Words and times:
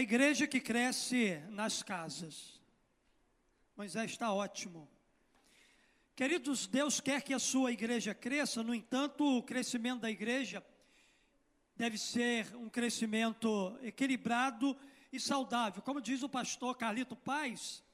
A 0.00 0.02
igreja 0.02 0.46
que 0.46 0.60
cresce 0.60 1.42
nas 1.50 1.82
casas. 1.82 2.58
Moisés 3.76 4.12
está 4.12 4.32
ótimo. 4.32 4.88
Queridos, 6.16 6.66
Deus 6.66 7.00
quer 7.02 7.20
que 7.20 7.34
a 7.34 7.38
sua 7.38 7.70
igreja 7.70 8.14
cresça, 8.14 8.62
no 8.62 8.74
entanto, 8.74 9.22
o 9.22 9.42
crescimento 9.42 10.00
da 10.00 10.10
igreja 10.10 10.64
deve 11.76 11.98
ser 11.98 12.56
um 12.56 12.70
crescimento 12.70 13.78
equilibrado 13.82 14.74
e 15.12 15.20
saudável. 15.20 15.82
Como 15.82 16.00
diz 16.00 16.22
o 16.22 16.30
pastor 16.30 16.78
Carlito 16.78 17.14
Paz, 17.14 17.84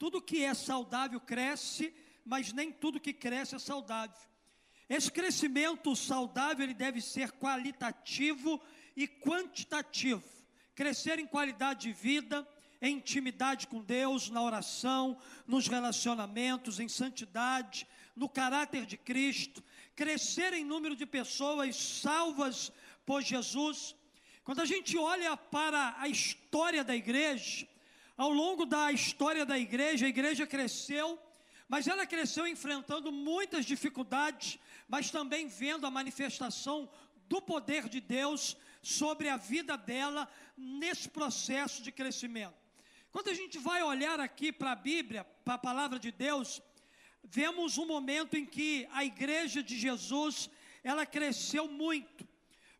tudo 0.00 0.20
que 0.20 0.42
é 0.42 0.54
saudável 0.54 1.20
cresce, 1.20 1.94
mas 2.24 2.52
nem 2.52 2.72
tudo 2.72 2.98
que 2.98 3.12
cresce 3.12 3.54
é 3.54 3.60
saudável. 3.60 4.18
Esse 4.88 5.12
crescimento 5.12 5.94
saudável 5.94 6.64
ele 6.64 6.74
deve 6.74 7.00
ser 7.00 7.30
qualitativo 7.30 8.60
e 8.96 9.06
quantitativo. 9.06 10.41
Crescer 10.74 11.18
em 11.18 11.26
qualidade 11.26 11.82
de 11.82 11.92
vida, 11.92 12.46
em 12.80 12.96
intimidade 12.96 13.66
com 13.66 13.82
Deus, 13.82 14.30
na 14.30 14.42
oração, 14.42 15.16
nos 15.46 15.68
relacionamentos, 15.68 16.80
em 16.80 16.88
santidade, 16.88 17.86
no 18.16 18.28
caráter 18.28 18.84
de 18.84 18.96
Cristo, 18.96 19.62
crescer 19.94 20.52
em 20.52 20.64
número 20.64 20.96
de 20.96 21.06
pessoas 21.06 21.76
salvas 21.76 22.72
por 23.06 23.22
Jesus. 23.22 23.94
Quando 24.44 24.60
a 24.60 24.64
gente 24.64 24.98
olha 24.98 25.36
para 25.36 25.94
a 25.98 26.08
história 26.08 26.82
da 26.82 26.94
igreja, 26.94 27.68
ao 28.16 28.30
longo 28.30 28.66
da 28.66 28.90
história 28.92 29.46
da 29.46 29.58
igreja, 29.58 30.06
a 30.06 30.08
igreja 30.08 30.46
cresceu, 30.46 31.18
mas 31.68 31.86
ela 31.86 32.06
cresceu 32.06 32.46
enfrentando 32.46 33.12
muitas 33.12 33.64
dificuldades, 33.64 34.58
mas 34.88 35.10
também 35.10 35.46
vendo 35.46 35.86
a 35.86 35.90
manifestação 35.90 36.90
do 37.28 37.40
poder 37.40 37.88
de 37.88 38.00
Deus 38.00 38.56
sobre 38.82 39.28
a 39.28 39.36
vida 39.36 39.76
dela 39.76 40.28
nesse 40.56 41.08
processo 41.08 41.82
de 41.82 41.92
crescimento. 41.92 42.54
Quando 43.12 43.28
a 43.28 43.34
gente 43.34 43.58
vai 43.58 43.82
olhar 43.82 44.18
aqui 44.18 44.50
para 44.50 44.72
a 44.72 44.76
Bíblia, 44.76 45.24
para 45.44 45.54
a 45.54 45.58
palavra 45.58 45.98
de 45.98 46.10
Deus, 46.10 46.60
vemos 47.22 47.78
um 47.78 47.86
momento 47.86 48.36
em 48.36 48.44
que 48.44 48.88
a 48.90 49.04
igreja 49.04 49.62
de 49.62 49.78
Jesus, 49.78 50.50
ela 50.82 51.06
cresceu 51.06 51.68
muito. 51.68 52.26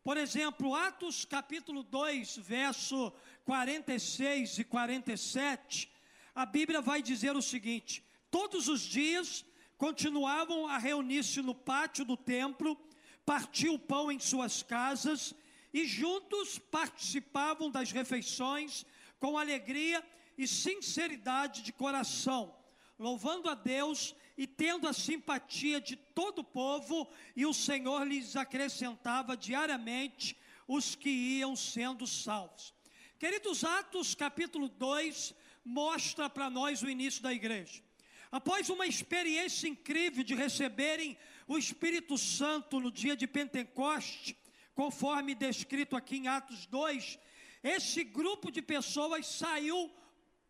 Por 0.03 0.17
exemplo, 0.17 0.75
Atos 0.75 1.25
capítulo 1.25 1.85
2, 1.85 2.39
verso 2.39 3.13
46 3.45 4.59
e 4.59 4.65
47, 4.65 5.89
a 6.35 6.45
Bíblia 6.45 6.81
vai 6.81 7.01
dizer 7.01 7.37
o 7.37 7.43
seguinte: 7.43 8.03
Todos 8.31 8.67
os 8.67 8.81
dias 8.81 9.45
continuavam 9.79 10.67
a 10.67 10.79
reunir-se 10.79 11.41
no 11.43 11.55
pátio 11.55 12.05
do 12.05 12.17
templo, 12.17 12.77
partiam 13.25 13.75
o 13.75 13.79
pão 13.79 14.11
em 14.11 14.19
suas 14.19 14.63
casas 14.63 15.35
e 15.73 15.87
juntos 15.87 16.59
participavam 16.59 17.71
das 17.71 17.93
refeições 17.93 18.85
com 19.19 19.39
alegria 19.39 20.05
e 20.37 20.47
sinceridade 20.47 21.63
de 21.63 21.73
coração, 21.73 22.55
louvando 22.99 23.49
a 23.49 23.55
Deus 23.55 24.15
e 24.37 24.47
tendo 24.47 24.89
a 24.89 24.93
simpatia 24.93 25.81
de 25.81 25.97
todo 25.97 26.41
o 26.41 26.45
povo, 26.45 27.09
e 27.37 27.47
o 27.47 27.53
Senhor 27.53 28.07
lhes 28.07 28.35
acrescentava 28.37 29.37
diariamente 29.37 30.37
os 30.67 30.95
que 30.95 31.11
iam 31.11 31.55
sendo 31.55 32.07
salvos. 32.07 32.75
Queridos, 33.19 33.63
Atos 33.63 34.15
capítulo 34.15 34.69
2 34.69 35.35
mostra 35.65 36.29
para 36.29 36.51
nós 36.51 36.83
o 36.83 36.89
início 36.89 37.23
da 37.23 37.33
igreja. 37.33 37.83
Após 38.31 38.71
uma 38.71 38.87
experiência 38.87 39.69
incrível 39.69 40.25
de 40.25 40.35
receberem 40.35 41.17
o 41.47 41.59
Espírito 41.59 42.17
Santo 42.17 42.81
no 42.81 42.91
dia 42.91 43.15
de 43.15 43.27
Pentecoste, 43.27 44.37
conforme 44.83 45.33
descrito 45.33 45.95
aqui 45.95 46.17
em 46.17 46.27
Atos 46.27 46.67
2, 46.67 47.17
esse 47.63 48.03
grupo 48.03 48.51
de 48.51 48.61
pessoas 48.61 49.25
saiu 49.29 49.89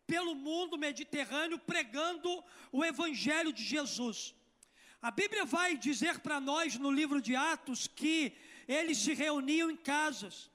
pelo 0.07 0.33
mundo 0.33 0.75
mediterrâneo 0.75 1.59
pregando 1.59 2.43
o 2.71 2.83
Evangelho 2.83 3.53
de 3.53 3.63
Jesus. 3.63 4.33
A 4.99 5.11
Bíblia 5.11 5.45
vai 5.45 5.77
dizer 5.77 6.19
para 6.21 6.39
nós 6.39 6.79
no 6.79 6.89
livro 6.89 7.21
de 7.21 7.35
Atos 7.35 7.85
que 7.85 8.33
eles 8.67 8.97
se 8.97 9.13
reuniam 9.13 9.69
em 9.69 9.77
casas, 9.77 10.49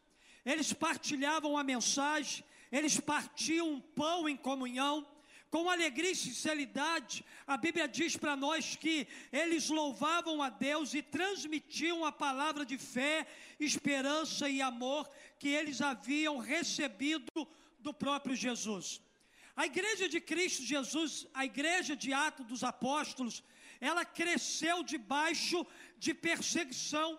eles 0.44 0.72
partilhavam 0.72 1.56
a 1.56 1.62
mensagem, 1.62 2.44
eles 2.72 2.99
partiam 2.99 3.71
um 3.75 3.81
pão 3.81 4.28
em 4.28 4.37
comunhão, 4.37 5.06
com 5.51 5.71
alegria 5.71 6.11
e 6.11 6.17
sinceridade, 6.17 7.25
a 7.47 7.57
Bíblia 7.57 7.89
diz 7.89 8.17
para 8.17 8.37
nós 8.37 8.77
que 8.77 9.07
eles 9.33 9.69
louvavam 9.71 10.43
a 10.43 10.51
Deus 10.51 10.93
e 10.95 11.03
transmitiam 11.03 12.05
a 12.05 12.13
palavra 12.13 12.67
de 12.67 12.77
fé, 12.77 13.27
esperança 13.59 14.49
e 14.49 14.61
amor 14.61 15.09
que 15.39 15.49
eles 15.49 15.81
haviam 15.81 16.39
recebido 16.39 17.31
do 17.79 17.95
próprio 17.95 18.37
Jesus. 18.37 19.01
A 19.57 19.67
igreja 19.67 20.09
de 20.09 20.21
Cristo 20.21 20.63
Jesus, 20.63 21.27
a 21.33 21.45
igreja 21.45 21.97
de 21.97 22.13
Atos 22.13 22.47
dos 22.47 22.63
Apóstolos, 22.63 23.43
ela 23.81 24.05
cresceu 24.05 24.83
debaixo 24.83 25.67
de 25.99 26.13
perseguição. 26.13 27.19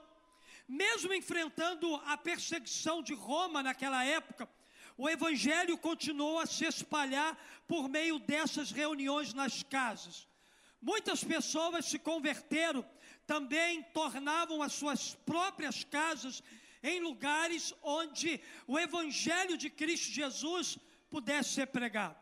Mesmo 0.68 1.12
enfrentando 1.14 1.96
a 2.06 2.16
perseguição 2.16 3.02
de 3.02 3.14
Roma 3.14 3.64
naquela 3.64 4.06
época, 4.06 4.48
o 5.00 5.08
evangelho 5.08 5.78
continuou 5.78 6.40
a 6.40 6.46
se 6.46 6.66
espalhar 6.66 7.32
por 7.66 7.88
meio 7.88 8.20
dessas 8.20 8.70
reuniões 8.70 9.34
nas 9.34 9.64
casas. 9.64 10.28
Muitas 10.82 11.24
pessoas 11.24 11.86
se 11.86 11.98
converteram, 11.98 12.86
também 13.26 13.82
tornavam 13.94 14.62
as 14.62 14.74
suas 14.74 15.16
próprias 15.26 15.86
casas 15.86 16.44
em 16.84 17.00
lugares 17.00 17.74
onde 17.82 18.42
o 18.68 18.78
evangelho 18.78 19.56
de 19.58 19.70
Cristo 19.70 20.12
Jesus 20.12 20.78
pudesse 21.10 21.52
ser 21.52 21.68
pregado. 21.68 22.20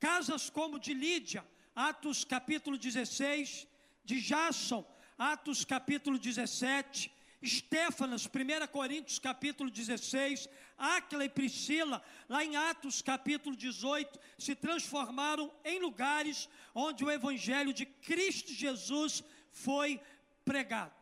Casas 0.00 0.50
como 0.50 0.80
de 0.80 0.92
Lídia, 0.92 1.46
Atos 1.76 2.24
capítulo 2.24 2.76
16, 2.76 3.68
de 4.04 4.18
Jasson, 4.18 4.84
Atos 5.16 5.64
capítulo 5.64 6.18
17, 6.18 7.08
Estéfanas, 7.40 8.26
1 8.26 8.66
Coríntios 8.66 9.18
capítulo 9.18 9.70
16, 9.70 10.48
Áquila 10.80 11.24
e 11.24 11.28
Priscila, 11.28 12.02
lá 12.28 12.42
em 12.42 12.56
Atos 12.56 13.02
capítulo 13.02 13.54
18, 13.54 14.18
se 14.38 14.54
transformaram 14.54 15.52
em 15.64 15.78
lugares 15.78 16.48
onde 16.74 17.04
o 17.04 17.10
evangelho 17.10 17.72
de 17.72 17.84
Cristo 17.84 18.52
Jesus 18.52 19.22
foi 19.52 20.00
pregado. 20.44 20.94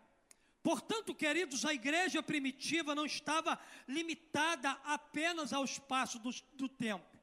Portanto, 0.62 1.14
queridos, 1.14 1.64
a 1.64 1.72
igreja 1.72 2.22
primitiva 2.22 2.94
não 2.94 3.06
estava 3.06 3.58
limitada 3.86 4.72
apenas 4.84 5.52
ao 5.52 5.64
espaço 5.64 6.18
do, 6.18 6.30
do 6.54 6.68
templo. 6.68 7.18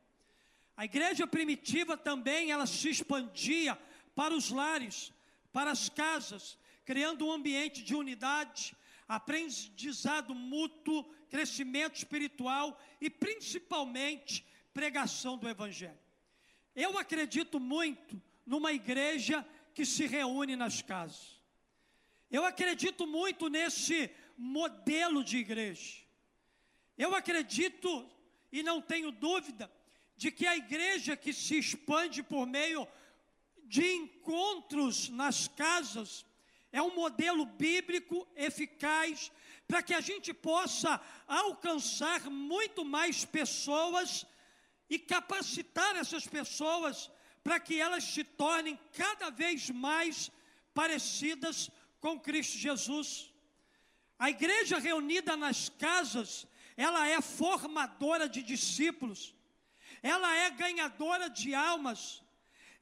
A 0.78 0.86
igreja 0.86 1.28
primitiva 1.28 1.96
também 1.96 2.52
ela 2.52 2.66
se 2.66 2.90
expandia 2.90 3.78
para 4.16 4.34
os 4.34 4.50
lares, 4.50 5.14
para 5.52 5.72
as 5.72 5.90
casas, 5.90 6.58
criando 6.86 7.26
um 7.26 7.32
ambiente 7.32 7.84
de 7.84 7.96
unidade, 7.96 8.76
aprendizado 9.08 10.34
mútuo, 10.34 11.06
crescimento 11.30 11.96
espiritual 11.96 12.80
e 13.00 13.10
principalmente 13.10 14.46
pregação 14.74 15.38
do 15.38 15.48
evangelho. 15.48 16.00
Eu 16.76 16.98
acredito 16.98 17.60
muito 17.60 18.22
numa 18.46 18.72
igreja 18.72 19.46
que 19.74 19.86
se 19.86 20.06
reúne 20.06 20.56
nas 20.56 20.82
casas. 20.82 21.42
Eu 22.30 22.44
acredito 22.44 23.06
muito 23.08 23.50
nesse 23.50 24.10
modelo 24.38 25.24
de 25.24 25.38
igreja. 25.38 26.04
Eu 26.98 27.14
acredito 27.14 28.10
e 28.52 28.64
não 28.64 28.82
tenho 28.82 29.12
dúvida 29.12 29.72
de 30.16 30.32
que 30.32 30.48
a 30.48 30.56
igreja 30.56 31.16
que 31.16 31.34
se 31.34 31.58
expande 31.58 32.24
por 32.24 32.46
meio 32.46 32.88
de 33.64 33.86
encontros 33.86 35.10
nas 35.10 35.48
casas 35.48 36.26
é 36.78 36.82
um 36.82 36.94
modelo 36.94 37.46
bíblico 37.46 38.18
eficaz 38.36 39.32
para 39.68 39.82
que 39.82 39.94
a 39.94 40.02
gente 40.10 40.34
possa 40.34 41.02
alcançar 41.28 42.22
muito 42.30 42.82
mais 42.84 43.24
pessoas 43.24 44.26
e 44.90 45.00
capacitar 45.14 45.96
essas 45.96 46.26
pessoas 46.28 47.10
para 47.44 47.60
que 47.60 47.80
elas 47.86 48.04
se 48.04 48.24
tornem 48.24 48.78
cada 48.94 49.30
vez 49.30 49.70
mais 49.70 50.32
parecidas 50.74 51.72
com 52.00 52.20
Cristo 52.20 52.58
Jesus. 52.58 53.32
A 54.20 54.30
igreja 54.30 54.78
reunida 54.78 55.38
nas 55.38 55.70
casas, 55.70 56.46
ela 56.76 57.08
é 57.08 57.20
formadora 57.22 58.28
de 58.28 58.42
discípulos 58.44 59.36
ela 60.02 60.36
é 60.36 60.52
ganhadora 60.52 61.28
de 61.28 61.56
almas, 61.56 62.22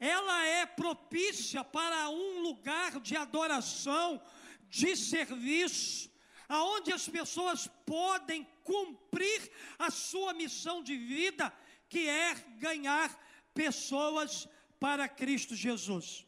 ela 0.04 0.46
é 0.46 0.66
propícia 0.66 1.64
para 1.64 2.10
um 2.10 2.42
lugar 2.42 3.00
de 3.00 3.16
adoração, 3.16 4.22
de 4.70 4.98
serviço, 4.98 6.12
aonde 6.50 6.92
as 6.92 7.08
pessoas 7.08 7.68
podem 7.86 8.46
cumprir 8.66 9.50
a 9.80 9.90
sua 9.90 10.34
missão 10.34 10.84
de 10.84 10.98
vida, 10.98 11.54
que 11.88 12.10
é 12.10 12.36
ganhar 12.60 13.18
pessoas 13.54 14.46
para 14.78 15.08
Cristo 15.08 15.56
Jesus. 15.56 16.26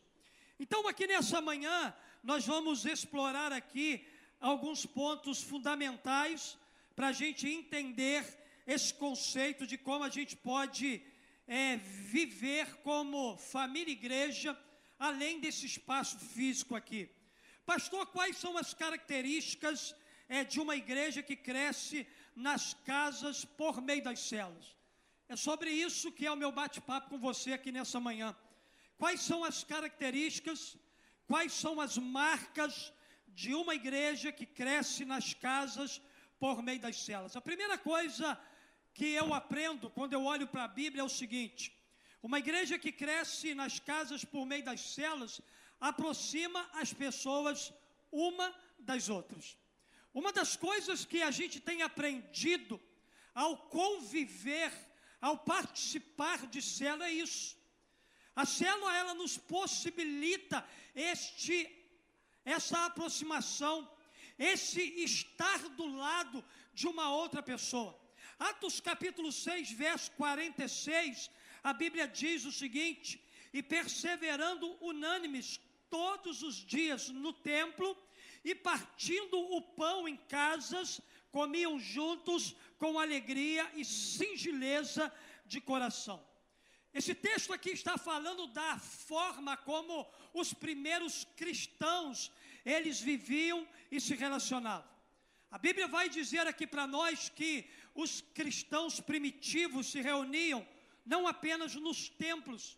Então, 0.57 0.87
aqui 0.87 1.05
nessa 1.05 1.41
manhã, 1.41 1.93
nós 2.23 2.45
vamos 2.45 2.85
explorar 2.85 3.51
aqui 3.51 4.07
alguns 4.39 4.85
pontos 4.85 5.43
fundamentais 5.43 6.57
para 6.95 7.09
a 7.09 7.11
gente 7.11 7.45
entender 7.45 8.23
esse 8.65 8.93
conceito 8.93 9.67
de 9.67 9.77
como 9.77 10.05
a 10.05 10.09
gente 10.09 10.33
pode 10.37 11.03
é, 11.47 11.77
viver 11.77 12.75
como 12.77 13.37
família 13.37 13.91
igreja, 13.91 14.57
além 14.97 15.39
desse 15.39 15.65
espaço 15.65 16.17
físico 16.19 16.75
aqui. 16.75 17.09
Pastor, 17.65 18.05
quais 18.07 18.37
são 18.37 18.57
as 18.57 18.73
características 18.73 19.95
é, 20.27 20.43
de 20.43 20.59
uma 20.59 20.75
igreja 20.75 21.21
que 21.23 21.35
cresce 21.35 22.07
nas 22.35 22.73
casas 22.73 23.45
por 23.45 23.81
meio 23.81 24.03
das 24.03 24.19
celas? 24.19 24.75
É 25.27 25.35
sobre 25.35 25.71
isso 25.71 26.11
que 26.11 26.25
é 26.25 26.31
o 26.31 26.35
meu 26.35 26.51
bate-papo 26.51 27.09
com 27.09 27.19
você 27.19 27.53
aqui 27.53 27.71
nessa 27.71 27.99
manhã. 27.99 28.35
Quais 28.97 29.21
são 29.21 29.43
as 29.43 29.63
características, 29.63 30.77
quais 31.27 31.51
são 31.53 31.81
as 31.81 31.97
marcas 31.97 32.93
de 33.27 33.53
uma 33.53 33.73
igreja 33.75 34.31
que 34.31 34.45
cresce 34.45 35.03
nas 35.03 35.33
casas 35.33 36.01
por 36.39 36.61
meio 36.61 36.79
das 36.79 36.97
celas? 37.03 37.35
A 37.35 37.41
primeira 37.41 37.77
coisa 37.77 38.39
que 38.95 39.07
eu 39.21 39.33
aprendo 39.33 39.89
quando 39.89 40.13
eu 40.13 40.23
olho 40.23 40.47
para 40.47 40.63
a 40.63 40.73
Bíblia 40.79 41.01
é 41.01 41.03
o 41.03 41.17
seguinte: 41.21 41.63
uma 42.23 42.39
igreja 42.39 42.79
que 42.79 42.91
cresce 42.91 43.53
nas 43.53 43.77
casas 43.77 44.23
por 44.23 44.45
meio 44.45 44.63
das 44.63 44.81
celas 44.95 45.41
aproxima 45.79 46.67
as 46.73 46.93
pessoas 46.93 47.73
uma 48.09 48.47
das 48.79 49.09
outras. 49.09 49.57
Uma 50.13 50.31
das 50.31 50.55
coisas 50.55 51.03
que 51.03 51.21
a 51.21 51.29
gente 51.29 51.59
tem 51.59 51.81
aprendido 51.81 52.81
ao 53.33 53.57
conviver, 53.57 54.71
ao 55.19 55.37
participar 55.37 56.47
de 56.47 56.61
célula 56.61 57.07
é 57.09 57.11
isso. 57.11 57.57
A 58.33 58.45
célula 58.45 58.95
ela 58.95 59.13
nos 59.13 59.37
possibilita 59.37 60.65
este 60.95 61.69
essa 62.45 62.85
aproximação, 62.85 63.91
esse 64.37 64.81
estar 65.03 65.67
do 65.69 65.97
lado 65.97 66.43
de 66.73 66.87
uma 66.87 67.09
outra 67.11 67.41
pessoa. 67.43 68.04
Atos 68.37 68.79
capítulo 68.79 69.31
6, 69.31 69.71
verso 69.71 70.11
46, 70.11 71.31
a 71.63 71.71
Bíblia 71.71 72.07
diz 72.07 72.45
o 72.45 72.51
seguinte: 72.51 73.23
E 73.53 73.63
perseverando 73.63 74.77
unânimes 74.81 75.59
todos 75.89 76.43
os 76.43 76.55
dias 76.55 77.09
no 77.09 77.31
templo, 77.31 77.97
e 78.43 78.53
partindo 78.53 79.37
o 79.37 79.61
pão 79.61 80.07
em 80.07 80.17
casas, 80.17 80.99
comiam 81.31 81.79
juntos 81.79 82.55
com 82.77 82.99
alegria 82.99 83.69
e 83.73 83.85
singeleza 83.85 85.11
de 85.45 85.61
coração. 85.61 86.25
Esse 86.93 87.13
texto 87.13 87.51
aqui 87.51 87.71
está 87.71 87.97
falando 87.97 88.47
da 88.47 88.79
forma 88.79 89.57
como 89.57 90.07
os 90.33 90.53
primeiros 90.53 91.25
cristãos 91.35 92.31
eles 92.65 93.01
viviam 93.01 93.67
e 93.91 93.99
se 93.99 94.15
relacionavam. 94.15 94.89
A 95.51 95.57
Bíblia 95.57 95.87
vai 95.87 96.09
dizer 96.09 96.47
aqui 96.47 96.65
para 96.65 96.87
nós 96.87 97.29
que 97.29 97.69
os 97.95 98.21
cristãos 98.33 98.99
primitivos 98.99 99.87
se 99.87 100.01
reuniam 100.01 100.67
não 101.05 101.27
apenas 101.27 101.75
nos 101.75 102.09
templos, 102.09 102.77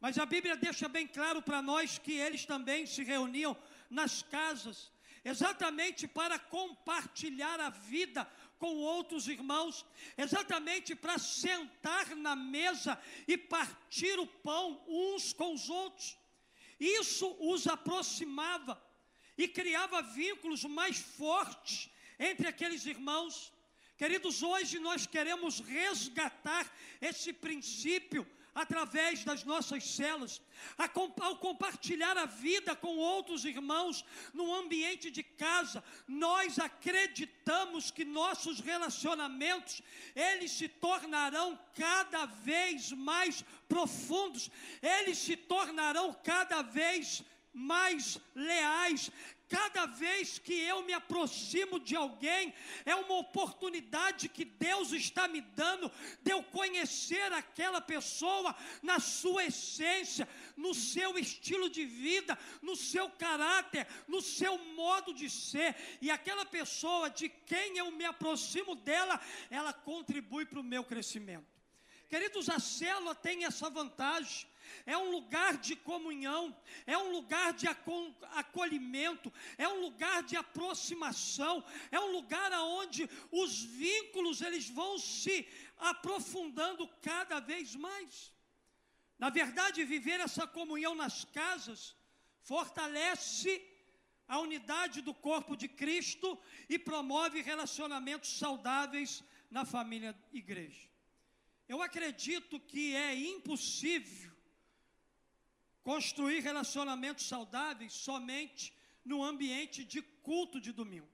mas 0.00 0.18
a 0.18 0.26
Bíblia 0.26 0.56
deixa 0.56 0.88
bem 0.88 1.06
claro 1.06 1.42
para 1.42 1.60
nós 1.60 1.98
que 1.98 2.12
eles 2.12 2.44
também 2.44 2.86
se 2.86 3.02
reuniam 3.02 3.56
nas 3.90 4.22
casas, 4.22 4.90
exatamente 5.24 6.06
para 6.06 6.38
compartilhar 6.38 7.60
a 7.60 7.70
vida 7.70 8.24
com 8.58 8.76
outros 8.76 9.28
irmãos, 9.28 9.84
exatamente 10.16 10.94
para 10.94 11.18
sentar 11.18 12.14
na 12.14 12.34
mesa 12.34 12.98
e 13.26 13.36
partir 13.36 14.18
o 14.18 14.26
pão 14.26 14.82
uns 14.86 15.32
com 15.32 15.52
os 15.52 15.68
outros. 15.68 16.16
Isso 16.78 17.36
os 17.40 17.66
aproximava 17.66 18.80
e 19.36 19.48
criava 19.48 20.02
vínculos 20.02 20.64
mais 20.64 20.98
fortes 20.98 21.90
entre 22.18 22.46
aqueles 22.46 22.86
irmãos. 22.86 23.52
Queridos, 23.96 24.42
hoje 24.42 24.78
nós 24.78 25.06
queremos 25.06 25.60
resgatar 25.60 26.70
esse 27.00 27.32
princípio 27.32 28.26
através 28.54 29.22
das 29.22 29.44
nossas 29.44 29.84
celas, 29.84 30.40
ao 30.78 31.36
compartilhar 31.36 32.16
a 32.16 32.24
vida 32.24 32.74
com 32.74 32.96
outros 32.96 33.44
irmãos 33.44 34.02
no 34.32 34.54
ambiente 34.54 35.10
de 35.10 35.22
casa, 35.22 35.84
nós 36.08 36.58
acreditamos 36.58 37.90
que 37.90 38.02
nossos 38.02 38.60
relacionamentos 38.60 39.82
eles 40.14 40.52
se 40.52 40.68
tornarão 40.68 41.58
cada 41.74 42.24
vez 42.24 42.92
mais 42.92 43.44
profundos, 43.68 44.50
eles 44.82 45.18
se 45.18 45.36
tornarão 45.36 46.14
cada 46.24 46.62
vez 46.62 47.22
mais 47.52 48.18
leais, 48.34 49.10
Cada 49.48 49.86
vez 49.86 50.38
que 50.38 50.52
eu 50.52 50.82
me 50.82 50.92
aproximo 50.92 51.78
de 51.78 51.94
alguém, 51.94 52.52
é 52.84 52.96
uma 52.96 53.14
oportunidade 53.18 54.28
que 54.28 54.44
Deus 54.44 54.92
está 54.92 55.28
me 55.28 55.40
dando 55.40 55.90
de 56.20 56.32
eu 56.32 56.42
conhecer 56.42 57.32
aquela 57.32 57.80
pessoa 57.80 58.56
na 58.82 58.98
sua 58.98 59.44
essência, 59.44 60.28
no 60.56 60.74
seu 60.74 61.16
estilo 61.16 61.70
de 61.70 61.84
vida, 61.84 62.36
no 62.60 62.74
seu 62.74 63.08
caráter, 63.10 63.86
no 64.08 64.20
seu 64.20 64.58
modo 64.74 65.14
de 65.14 65.30
ser. 65.30 65.76
E 66.00 66.10
aquela 66.10 66.44
pessoa 66.44 67.08
de 67.08 67.28
quem 67.28 67.78
eu 67.78 67.92
me 67.92 68.04
aproximo 68.04 68.74
dela, 68.74 69.20
ela 69.48 69.72
contribui 69.72 70.44
para 70.44 70.58
o 70.58 70.64
meu 70.64 70.82
crescimento. 70.82 71.46
Queridos, 72.08 72.48
a 72.48 72.58
célula 72.58 73.14
tem 73.14 73.44
essa 73.44 73.68
vantagem 73.70 74.48
é 74.84 74.96
um 74.96 75.10
lugar 75.10 75.56
de 75.56 75.74
comunhão, 75.76 76.56
é 76.86 76.96
um 76.96 77.12
lugar 77.12 77.52
de 77.52 77.66
acolhimento, 77.66 79.32
é 79.58 79.68
um 79.68 79.80
lugar 79.80 80.22
de 80.22 80.36
aproximação, 80.36 81.64
é 81.90 82.00
um 82.00 82.12
lugar 82.12 82.52
onde 82.52 83.08
os 83.30 83.62
vínculos 83.62 84.40
eles 84.40 84.68
vão 84.68 84.98
se 84.98 85.48
aprofundando 85.76 86.88
cada 87.00 87.40
vez 87.40 87.74
mais. 87.74 88.32
Na 89.18 89.30
verdade, 89.30 89.84
viver 89.84 90.20
essa 90.20 90.46
comunhão 90.46 90.94
nas 90.94 91.24
casas 91.24 91.96
fortalece 92.42 93.62
a 94.28 94.38
unidade 94.38 95.00
do 95.00 95.14
corpo 95.14 95.56
de 95.56 95.68
Cristo 95.68 96.38
e 96.68 96.78
promove 96.78 97.40
relacionamentos 97.42 98.38
saudáveis 98.38 99.22
na 99.50 99.64
família 99.64 100.14
igreja. 100.32 100.88
Eu 101.68 101.82
acredito 101.82 102.60
que 102.60 102.94
é 102.94 103.14
impossível 103.14 104.35
construir 105.86 106.40
relacionamentos 106.40 107.28
saudáveis 107.28 107.92
somente 107.92 108.74
no 109.04 109.22
ambiente 109.22 109.84
de 109.84 110.02
culto 110.02 110.60
de 110.60 110.72
domingo. 110.72 111.08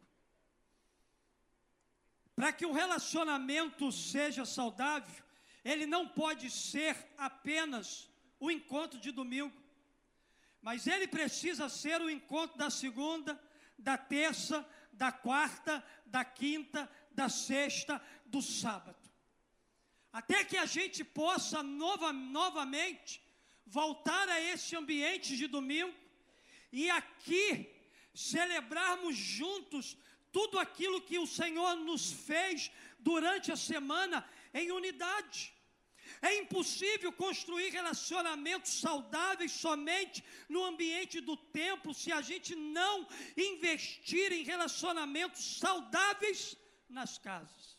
Para 2.34 2.54
que 2.54 2.64
um 2.64 2.72
relacionamento 2.72 3.92
seja 3.92 4.46
saudável, 4.46 5.22
ele 5.62 5.84
não 5.84 6.08
pode 6.08 6.50
ser 6.50 6.96
apenas 7.18 8.08
o 8.40 8.50
encontro 8.50 8.98
de 8.98 9.12
domingo, 9.12 9.54
mas 10.62 10.86
ele 10.86 11.06
precisa 11.06 11.68
ser 11.68 12.00
o 12.00 12.08
encontro 12.08 12.56
da 12.56 12.70
segunda, 12.70 13.38
da 13.78 13.98
terça, 13.98 14.66
da 14.90 15.12
quarta, 15.12 15.84
da 16.06 16.24
quinta, 16.24 16.90
da 17.10 17.28
sexta, 17.28 18.00
do 18.24 18.40
sábado. 18.40 19.06
Até 20.10 20.42
que 20.46 20.56
a 20.56 20.64
gente 20.64 21.04
possa 21.04 21.62
nova, 21.62 22.10
novamente 22.10 23.21
voltar 23.66 24.28
a 24.28 24.40
esse 24.40 24.76
ambiente 24.76 25.36
de 25.36 25.46
domingo 25.46 25.94
e 26.70 26.90
aqui 26.90 27.68
celebrarmos 28.14 29.16
juntos 29.16 29.96
tudo 30.30 30.58
aquilo 30.58 31.00
que 31.00 31.18
o 31.18 31.26
Senhor 31.26 31.76
nos 31.76 32.12
fez 32.12 32.70
durante 32.98 33.52
a 33.52 33.56
semana 33.56 34.26
em 34.54 34.70
unidade. 34.70 35.52
É 36.20 36.38
impossível 36.38 37.12
construir 37.12 37.70
relacionamentos 37.70 38.72
saudáveis 38.80 39.52
somente 39.52 40.22
no 40.48 40.64
ambiente 40.64 41.20
do 41.20 41.36
templo 41.36 41.94
se 41.94 42.12
a 42.12 42.20
gente 42.20 42.54
não 42.54 43.06
investir 43.36 44.32
em 44.32 44.42
relacionamentos 44.42 45.58
saudáveis 45.58 46.56
nas 46.88 47.18
casas. 47.18 47.78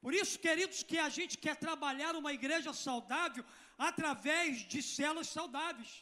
Por 0.00 0.12
isso, 0.12 0.38
queridos, 0.38 0.82
que 0.82 0.98
a 0.98 1.08
gente 1.08 1.38
quer 1.38 1.56
trabalhar 1.56 2.16
uma 2.16 2.32
igreja 2.32 2.72
saudável 2.72 3.44
através 3.88 4.66
de 4.72 4.80
células 4.82 5.28
saudáveis. 5.36 5.92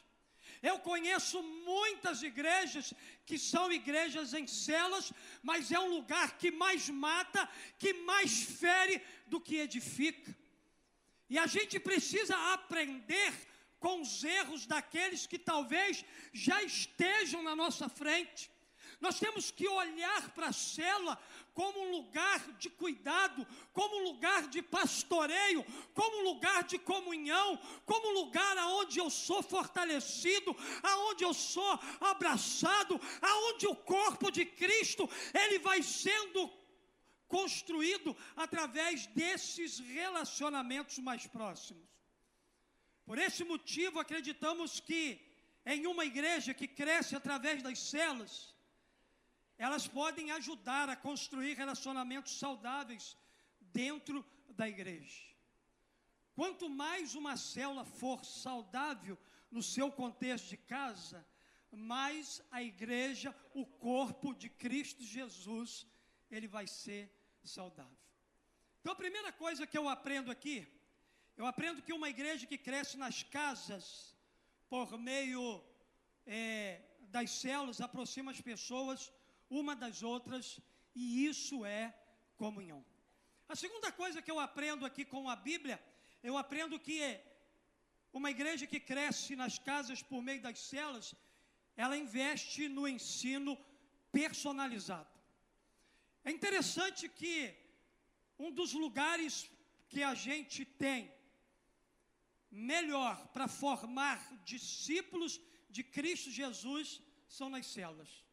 Eu 0.62 0.78
conheço 0.78 1.42
muitas 1.70 2.22
igrejas 2.22 2.92
que 3.24 3.38
são 3.38 3.72
igrejas 3.72 4.34
em 4.34 4.46
celas, 4.46 5.12
mas 5.42 5.72
é 5.72 5.78
um 5.78 5.90
lugar 5.96 6.36
que 6.36 6.50
mais 6.50 6.88
mata, 6.90 7.48
que 7.78 7.92
mais 8.10 8.42
fere 8.42 9.00
do 9.26 9.40
que 9.40 9.56
edifica. 9.56 10.36
E 11.28 11.38
a 11.38 11.46
gente 11.46 11.80
precisa 11.80 12.36
aprender 12.52 13.32
com 13.78 14.02
os 14.02 14.22
erros 14.22 14.66
daqueles 14.66 15.26
que 15.26 15.38
talvez 15.38 16.04
já 16.32 16.62
estejam 16.62 17.42
na 17.42 17.56
nossa 17.56 17.88
frente. 17.88 18.50
Nós 19.00 19.18
temos 19.18 19.50
que 19.50 19.66
olhar 19.66 20.30
para 20.34 20.48
a 20.48 20.52
célula 20.52 21.18
como 21.54 21.80
um 21.80 21.90
lugar 21.90 22.40
de 22.58 22.68
cuidado, 22.68 23.46
como 23.72 23.96
um 23.96 24.04
lugar 24.04 24.46
de 24.48 24.60
pastoreio, 24.60 25.64
como 25.94 26.18
um 26.18 26.24
lugar 26.24 26.64
de 26.64 26.78
comunhão, 26.78 27.58
como 27.86 28.10
um 28.10 28.12
lugar 28.12 28.58
aonde 28.58 28.98
eu 29.00 29.08
sou 29.08 29.42
fortalecido, 29.42 30.54
aonde 30.82 31.24
eu 31.24 31.32
sou 31.32 31.80
abraçado, 31.98 33.00
aonde 33.22 33.66
o 33.66 33.74
corpo 33.74 34.30
de 34.30 34.44
Cristo 34.44 35.08
ele 35.32 35.58
vai 35.58 35.82
sendo 35.82 36.50
construído 37.26 38.14
através 38.36 39.06
desses 39.06 39.78
relacionamentos 39.78 40.98
mais 40.98 41.26
próximos. 41.26 41.88
Por 43.06 43.16
esse 43.18 43.44
motivo, 43.44 43.98
acreditamos 43.98 44.78
que 44.78 45.20
em 45.64 45.86
uma 45.86 46.04
igreja 46.04 46.52
que 46.52 46.68
cresce 46.68 47.16
através 47.16 47.62
das 47.62 47.78
celas, 47.78 48.54
elas 49.64 49.86
podem 49.86 50.30
ajudar 50.30 50.88
a 50.88 50.96
construir 50.96 51.52
relacionamentos 51.54 52.38
saudáveis 52.38 53.14
dentro 53.60 54.24
da 54.48 54.66
igreja. 54.66 55.22
Quanto 56.34 56.66
mais 56.70 57.14
uma 57.14 57.36
célula 57.36 57.84
for 57.84 58.24
saudável 58.24 59.18
no 59.50 59.62
seu 59.62 59.92
contexto 59.92 60.48
de 60.48 60.56
casa, 60.56 61.18
mais 61.70 62.42
a 62.50 62.62
igreja, 62.62 63.36
o 63.52 63.66
corpo 63.66 64.32
de 64.32 64.48
Cristo 64.48 65.04
Jesus, 65.04 65.86
ele 66.30 66.48
vai 66.48 66.66
ser 66.66 67.14
saudável. 67.44 68.00
Então, 68.80 68.94
a 68.94 69.02
primeira 69.04 69.30
coisa 69.30 69.66
que 69.66 69.76
eu 69.76 69.90
aprendo 69.90 70.30
aqui, 70.30 70.66
eu 71.36 71.44
aprendo 71.44 71.82
que 71.82 71.92
uma 71.92 72.08
igreja 72.08 72.46
que 72.46 72.56
cresce 72.56 72.96
nas 72.96 73.22
casas, 73.22 74.16
por 74.70 74.98
meio 74.98 75.62
é, 76.24 76.80
das 77.10 77.30
células, 77.30 77.82
aproxima 77.82 78.30
as 78.30 78.40
pessoas 78.40 79.12
uma 79.50 79.74
das 79.74 80.02
outras, 80.02 80.60
e 80.94 81.26
isso 81.26 81.64
é 81.64 81.94
comunhão. 82.36 82.84
A 83.48 83.56
segunda 83.56 83.90
coisa 83.90 84.22
que 84.22 84.30
eu 84.30 84.38
aprendo 84.38 84.86
aqui 84.86 85.04
com 85.04 85.28
a 85.28 85.34
Bíblia, 85.34 85.82
eu 86.22 86.36
aprendo 86.38 86.78
que 86.78 87.00
uma 88.12 88.30
igreja 88.30 88.66
que 88.66 88.78
cresce 88.78 89.34
nas 89.34 89.58
casas 89.58 90.02
por 90.02 90.22
meio 90.22 90.40
das 90.40 90.58
células, 90.60 91.14
ela 91.76 91.96
investe 91.96 92.68
no 92.68 92.86
ensino 92.86 93.58
personalizado. 94.12 95.08
É 96.24 96.30
interessante 96.30 97.08
que 97.08 97.54
um 98.38 98.50
dos 98.50 98.72
lugares 98.72 99.50
que 99.88 100.02
a 100.02 100.14
gente 100.14 100.64
tem 100.64 101.12
melhor 102.50 103.28
para 103.28 103.48
formar 103.48 104.18
discípulos 104.44 105.40
de 105.68 105.82
Cristo 105.82 106.30
Jesus 106.30 107.00
são 107.28 107.48
nas 107.48 107.66
células. 107.66 108.24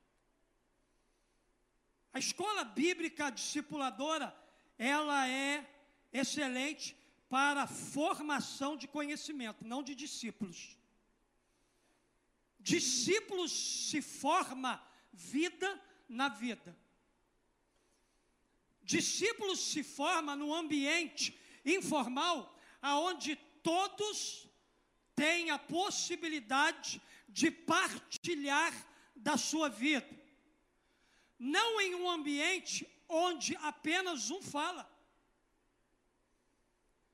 A 2.17 2.19
escola 2.19 2.63
bíblica 2.63 3.29
discipuladora, 3.29 4.35
ela 4.75 5.29
é 5.29 5.63
excelente 6.11 6.97
para 7.29 7.67
formação 7.67 8.75
de 8.75 8.87
conhecimento, 8.87 9.63
não 9.63 9.83
de 9.83 9.93
discípulos. 9.93 10.75
Discípulos 12.59 13.51
se 13.51 14.01
forma 14.01 14.83
vida 15.13 15.79
na 16.09 16.27
vida. 16.27 16.75
Discípulos 18.81 19.59
se 19.59 19.83
forma 19.83 20.35
no 20.35 20.55
ambiente 20.55 21.39
informal, 21.63 22.59
aonde 22.81 23.35
todos 23.61 24.47
têm 25.15 25.51
a 25.51 25.59
possibilidade 25.59 26.99
de 27.29 27.51
partilhar 27.51 28.73
da 29.15 29.37
sua 29.37 29.69
vida. 29.69 30.16
Não 31.37 31.79
em 31.81 31.95
um 31.95 32.09
ambiente 32.09 32.87
onde 33.07 33.55
apenas 33.57 34.31
um 34.31 34.41
fala, 34.41 34.89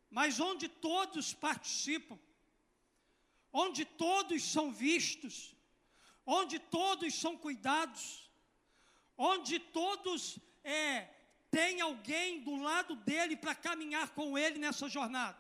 mas 0.09 0.39
onde 0.39 0.67
todos 0.67 1.33
participam 1.33 2.17
onde 3.53 3.85
todos 3.85 4.43
são 4.43 4.71
vistos, 4.71 5.55
onde 6.25 6.57
todos 6.57 7.13
são 7.13 7.37
cuidados, 7.37 8.27
onde 9.15 9.59
todos 9.59 10.39
é, 10.63 11.07
têm 11.51 11.79
alguém 11.79 12.41
do 12.41 12.55
lado 12.55 12.95
dele 12.95 13.37
para 13.37 13.53
caminhar 13.53 14.09
com 14.09 14.35
ele 14.35 14.57
nessa 14.57 14.89
jornada. 14.89 15.37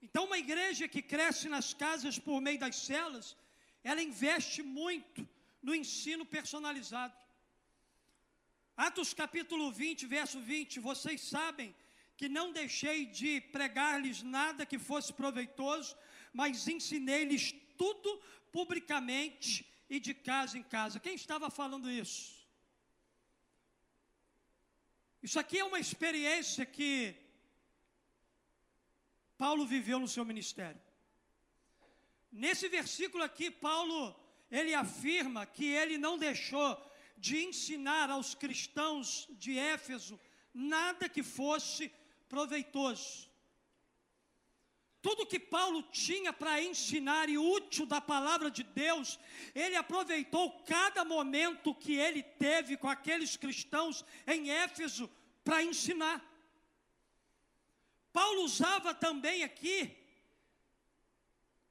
Então, 0.00 0.24
uma 0.24 0.38
igreja 0.38 0.88
que 0.88 1.02
cresce 1.02 1.46
nas 1.50 1.74
casas 1.74 2.18
por 2.18 2.40
meio 2.40 2.58
das 2.58 2.76
celas, 2.76 3.36
ela 3.84 4.02
investe 4.02 4.62
muito 4.62 5.28
no 5.62 5.74
ensino 5.74 6.24
personalizado. 6.24 7.14
Atos 8.86 9.12
capítulo 9.12 9.70
20, 9.70 10.06
verso 10.06 10.40
20, 10.40 10.80
vocês 10.80 11.20
sabem 11.20 11.74
que 12.16 12.30
não 12.30 12.50
deixei 12.50 13.04
de 13.04 13.38
pregar-lhes 13.54 14.22
nada 14.22 14.64
que 14.64 14.78
fosse 14.78 15.12
proveitoso, 15.12 15.94
mas 16.32 16.66
ensinei-lhes 16.66 17.54
tudo 17.76 18.10
publicamente 18.50 19.70
e 19.90 20.00
de 20.00 20.14
casa 20.14 20.56
em 20.56 20.62
casa. 20.62 20.98
Quem 20.98 21.14
estava 21.14 21.50
falando 21.50 21.90
isso? 21.90 22.48
Isso 25.22 25.38
aqui 25.38 25.58
é 25.58 25.64
uma 25.64 25.78
experiência 25.78 26.64
que 26.64 27.14
Paulo 29.36 29.66
viveu 29.66 29.98
no 29.98 30.08
seu 30.08 30.24
ministério. 30.24 30.80
Nesse 32.32 32.66
versículo 32.66 33.24
aqui, 33.24 33.50
Paulo, 33.50 34.18
ele 34.50 34.72
afirma 34.72 35.44
que 35.44 35.66
ele 35.66 35.98
não 35.98 36.16
deixou 36.16 36.89
de 37.20 37.44
ensinar 37.44 38.08
aos 38.10 38.34
cristãos 38.34 39.28
de 39.32 39.58
Éfeso 39.58 40.18
nada 40.52 41.08
que 41.08 41.22
fosse 41.22 41.92
proveitoso. 42.28 43.28
Tudo 45.02 45.26
que 45.26 45.38
Paulo 45.38 45.82
tinha 45.84 46.32
para 46.32 46.62
ensinar 46.62 47.28
e 47.28 47.38
útil 47.38 47.86
da 47.86 48.00
palavra 48.00 48.50
de 48.50 48.62
Deus, 48.62 49.18
ele 49.54 49.76
aproveitou 49.76 50.50
cada 50.64 51.04
momento 51.04 51.74
que 51.74 51.94
ele 51.94 52.22
teve 52.22 52.76
com 52.76 52.88
aqueles 52.88 53.36
cristãos 53.36 54.04
em 54.26 54.50
Éfeso 54.50 55.10
para 55.42 55.62
ensinar. 55.62 56.18
Paulo 58.12 58.42
usava 58.42 58.92
também 58.92 59.42
aqui 59.42 59.96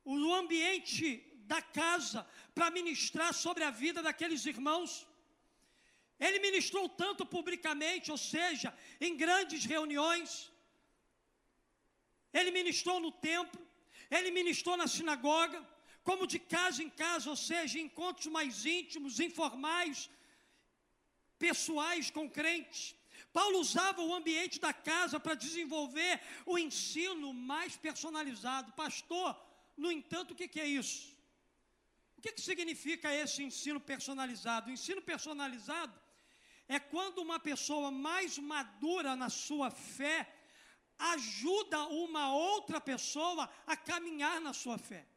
o 0.03 0.33
ambiente 0.33 1.29
da 1.45 1.61
casa 1.61 2.27
para 2.55 2.71
ministrar 2.71 3.33
sobre 3.33 3.63
a 3.63 3.71
vida 3.71 4.01
daqueles 4.01 4.45
irmãos. 4.45 5.08
Ele 6.19 6.39
ministrou 6.39 6.85
tanto 6.89 7.25
publicamente, 7.25 8.11
ou 8.11 8.17
seja, 8.17 8.69
em 8.99 9.15
grandes 9.15 9.63
reuniões, 9.65 10.51
ele 12.33 12.51
ministrou 12.51 12.99
no 12.99 13.11
templo, 13.11 13.61
ele 14.11 14.29
ministrou 14.31 14.75
na 14.75 14.87
sinagoga, 14.87 15.59
como 16.03 16.27
de 16.27 16.39
casa 16.39 16.83
em 16.83 16.89
casa, 16.89 17.29
ou 17.29 17.35
seja, 17.35 17.79
encontros 17.79 18.27
mais 18.27 18.65
íntimos, 18.65 19.19
informais, 19.19 20.09
pessoais 21.37 22.11
com 22.11 22.29
crentes. 22.29 22.95
Paulo 23.31 23.59
usava 23.59 24.01
o 24.01 24.13
ambiente 24.13 24.59
da 24.59 24.73
casa 24.73 25.19
para 25.19 25.35
desenvolver 25.35 26.19
o 26.45 26.57
ensino 26.57 27.33
mais 27.33 27.75
personalizado. 27.77 28.73
Pastor, 28.73 29.29
no 29.77 29.91
entanto, 29.91 30.31
o 30.31 30.35
que, 30.35 30.59
é 30.59 30.67
isso? 30.67 31.15
O 32.17 32.21
que, 32.21 32.33
que 32.33 32.41
significa 32.41 33.13
esse 33.13 33.41
ensino 33.43 33.79
personalizado? 33.79 34.69
O 34.69 34.73
ensino 34.73 35.01
personalizado 35.01 35.93
é 36.69 36.79
quando 36.79 37.17
uma 37.17 37.39
pessoa 37.39 37.89
mais 37.89 38.37
madura 38.37 39.15
na 39.15 39.27
sua 39.27 39.71
fé, 39.71 40.31
ajuda 40.99 41.87
uma 41.87 42.31
outra 42.31 42.79
pessoa 42.79 43.49
a 43.65 43.75
caminhar 43.75 44.39
na 44.39 44.53
sua 44.53 44.77
fé. 44.77 45.07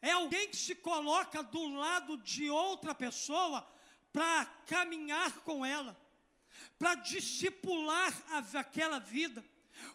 É 0.00 0.12
alguém 0.12 0.48
que 0.48 0.56
se 0.56 0.74
coloca 0.76 1.42
do 1.42 1.68
lado 1.74 2.16
de 2.16 2.48
outra 2.48 2.94
pessoa 2.94 3.68
para 4.10 4.46
caminhar 4.66 5.40
com 5.40 5.66
ela, 5.66 5.94
para 6.78 6.94
discipular 6.94 8.10
aquela 8.54 8.98
vida. 8.98 9.44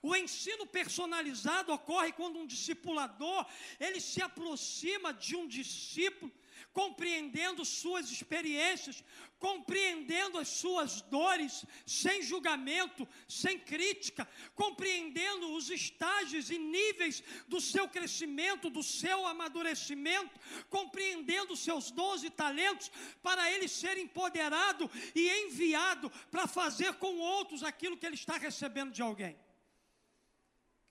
O 0.01 0.15
ensino 0.15 0.67
personalizado 0.67 1.73
ocorre 1.73 2.11
quando 2.11 2.37
um 2.37 2.45
discipulador, 2.45 3.47
ele 3.79 3.99
se 3.99 4.21
aproxima 4.21 5.11
de 5.11 5.35
um 5.35 5.47
discípulo 5.47 6.31
compreendendo 6.71 7.65
suas 7.65 8.09
experiências, 8.09 9.03
compreendendo 9.39 10.37
as 10.37 10.47
suas 10.47 11.01
dores, 11.01 11.65
sem 11.85 12.21
julgamento, 12.21 13.07
sem 13.27 13.59
crítica, 13.59 14.27
compreendendo 14.55 15.53
os 15.53 15.69
estágios 15.69 16.49
e 16.49 16.57
níveis 16.57 17.21
do 17.47 17.59
seu 17.59 17.87
crescimento, 17.89 18.69
do 18.69 18.81
seu 18.81 19.27
amadurecimento, 19.27 20.39
compreendendo 20.69 21.57
seus 21.57 21.91
dons 21.91 22.23
e 22.23 22.29
talentos, 22.29 22.89
para 23.21 23.51
ele 23.51 23.67
ser 23.67 23.97
empoderado 23.97 24.89
e 25.13 25.29
enviado 25.45 26.09
para 26.31 26.47
fazer 26.47 26.93
com 26.93 27.19
outros 27.19 27.63
aquilo 27.63 27.97
que 27.97 28.05
ele 28.05 28.15
está 28.15 28.37
recebendo 28.37 28.93
de 28.93 29.01
alguém. 29.01 29.37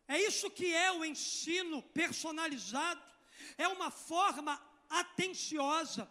É 0.07 0.21
isso 0.21 0.51
que 0.51 0.75
é 0.75 0.93
o 0.93 1.05
ensino 1.05 1.83
personalizado, 1.83 3.03
é 3.57 3.67
uma 3.67 3.91
forma 3.91 4.61
atenciosa 5.01 6.11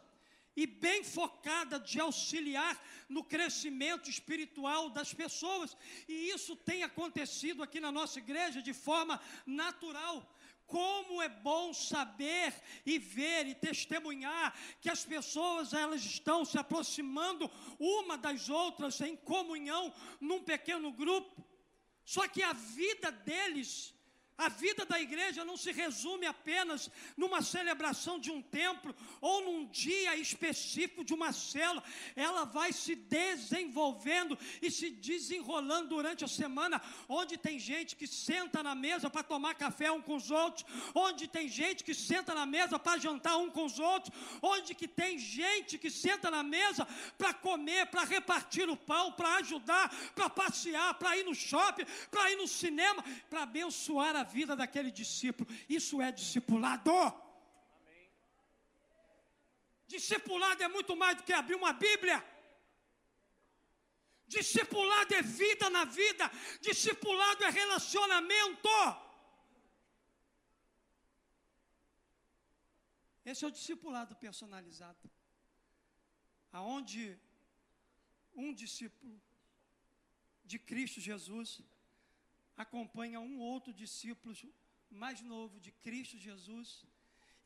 e 0.56 0.68
bem 0.68 1.04
focada 1.04 1.80
de 1.80 2.00
auxiliar 2.00 2.80
no 3.08 3.24
crescimento 3.24 4.10
espiritual 4.10 4.90
das 4.90 5.14
pessoas. 5.14 5.76
E 6.08 6.30
isso 6.30 6.56
tem 6.56 6.84
acontecido 6.84 7.64
aqui 7.64 7.80
na 7.80 7.92
nossa 7.92 8.20
igreja 8.20 8.62
de 8.62 8.74
forma 8.74 9.20
natural. 9.46 10.28
como 10.72 11.22
é 11.22 11.28
bom 11.28 11.74
saber 11.74 12.54
e 12.86 12.98
ver 12.98 13.46
e 13.46 13.54
testemunhar 13.54 14.58
que 14.80 14.90
as 14.90 15.04
pessoas 15.04 15.74
elas 15.74 16.02
estão 16.02 16.46
se 16.46 16.58
aproximando 16.58 17.52
uma 17.78 18.18
das 18.18 18.48
outras 18.48 19.02
em 19.02 19.18
comunhão 19.18 19.94
num 20.22 20.42
pequeno 20.42 20.90
grupo. 20.94 21.46
Só 22.06 22.26
que 22.26 22.42
a 22.42 22.54
vida 22.54 23.12
deles 23.12 23.94
a 24.38 24.50
vida 24.50 24.86
da 24.86 25.00
igreja 25.00 25.46
não 25.46 25.56
se 25.56 25.72
resume 25.72 26.26
apenas 26.26 26.90
numa 27.16 27.44
celebração 27.44 28.20
de 28.20 28.32
um 28.32 28.42
templo 28.42 28.96
ou 29.20 29.44
num 29.44 29.66
dia 29.68 30.16
específico 30.16 31.04
de 31.04 31.14
uma 31.14 31.32
célula. 31.32 31.84
Ela 32.16 32.44
vai 32.44 32.74
se 32.74 32.96
desenvolvendo 32.96 34.38
e 34.62 34.72
se 34.72 34.90
desenrolando 34.90 35.90
durante 35.90 36.26
a 36.26 36.28
semana, 36.28 36.82
onde 37.08 37.38
tem 37.38 37.60
gente 37.60 37.96
que 37.96 38.08
senta 38.08 38.64
na 38.64 38.74
mesa 38.74 39.10
para 39.12 39.22
tomar 39.22 39.54
café 39.54 39.92
um 39.92 40.02
com 40.02 40.16
os 40.16 40.32
outros, 40.32 40.66
onde 40.96 41.28
tem 41.28 41.48
gente 41.48 41.84
que 41.84 41.94
senta 41.94 42.34
na 42.34 42.46
mesa 42.46 42.80
para 42.80 43.00
jantar 43.00 43.38
um 43.38 43.50
com 43.50 43.66
os 43.66 43.80
outros, 43.80 44.12
onde 44.42 44.74
que 44.74 44.88
tem 44.88 45.20
gente 45.20 45.78
que 45.78 45.92
senta 45.92 46.32
na 46.32 46.42
mesa 46.42 46.88
para 47.16 47.34
comer, 47.34 47.86
para 47.88 48.06
repartir 48.06 48.68
o 48.70 48.76
pão, 48.76 49.12
para 49.12 49.36
ajudar, 49.36 49.94
para 50.16 50.30
passear, 50.30 50.96
para 50.96 51.16
ir 51.18 51.26
no 51.26 51.36
shopping, 51.36 51.86
para 52.10 52.32
ir 52.32 52.38
no 52.38 52.48
cinema, 52.48 53.04
para 53.30 53.44
abençoar 53.44 54.16
a 54.16 54.21
vida 54.24 54.56
daquele 54.56 54.92
discípulo. 54.92 55.50
Isso 55.68 56.02
é 56.02 56.12
discipulado. 56.12 56.92
Discipulado 59.88 60.64
é 60.64 60.68
muito 60.68 60.96
mais 60.96 61.18
do 61.18 61.24
que 61.24 61.34
abrir 61.34 61.56
uma 61.56 61.74
Bíblia. 61.74 62.24
Discipulado 64.28 65.14
é 65.14 65.22
vida 65.22 65.70
na 65.70 65.84
vida. 65.84 66.32
Discipulado 66.62 67.44
é 67.44 67.50
relacionamento. 67.50 68.70
Esse 73.26 73.44
é 73.44 73.48
o 73.48 73.52
discipulado 73.52 74.16
personalizado. 74.16 75.12
Aonde 76.52 77.20
um 78.34 78.54
discípulo 78.54 79.22
de 80.44 80.58
Cristo 80.58 81.00
Jesus 81.00 81.62
acompanha 82.62 83.20
um 83.20 83.38
outro 83.40 83.72
discípulo 83.74 84.36
mais 84.90 85.22
novo 85.22 85.60
de 85.60 85.72
Cristo 85.86 86.18
Jesus 86.18 86.86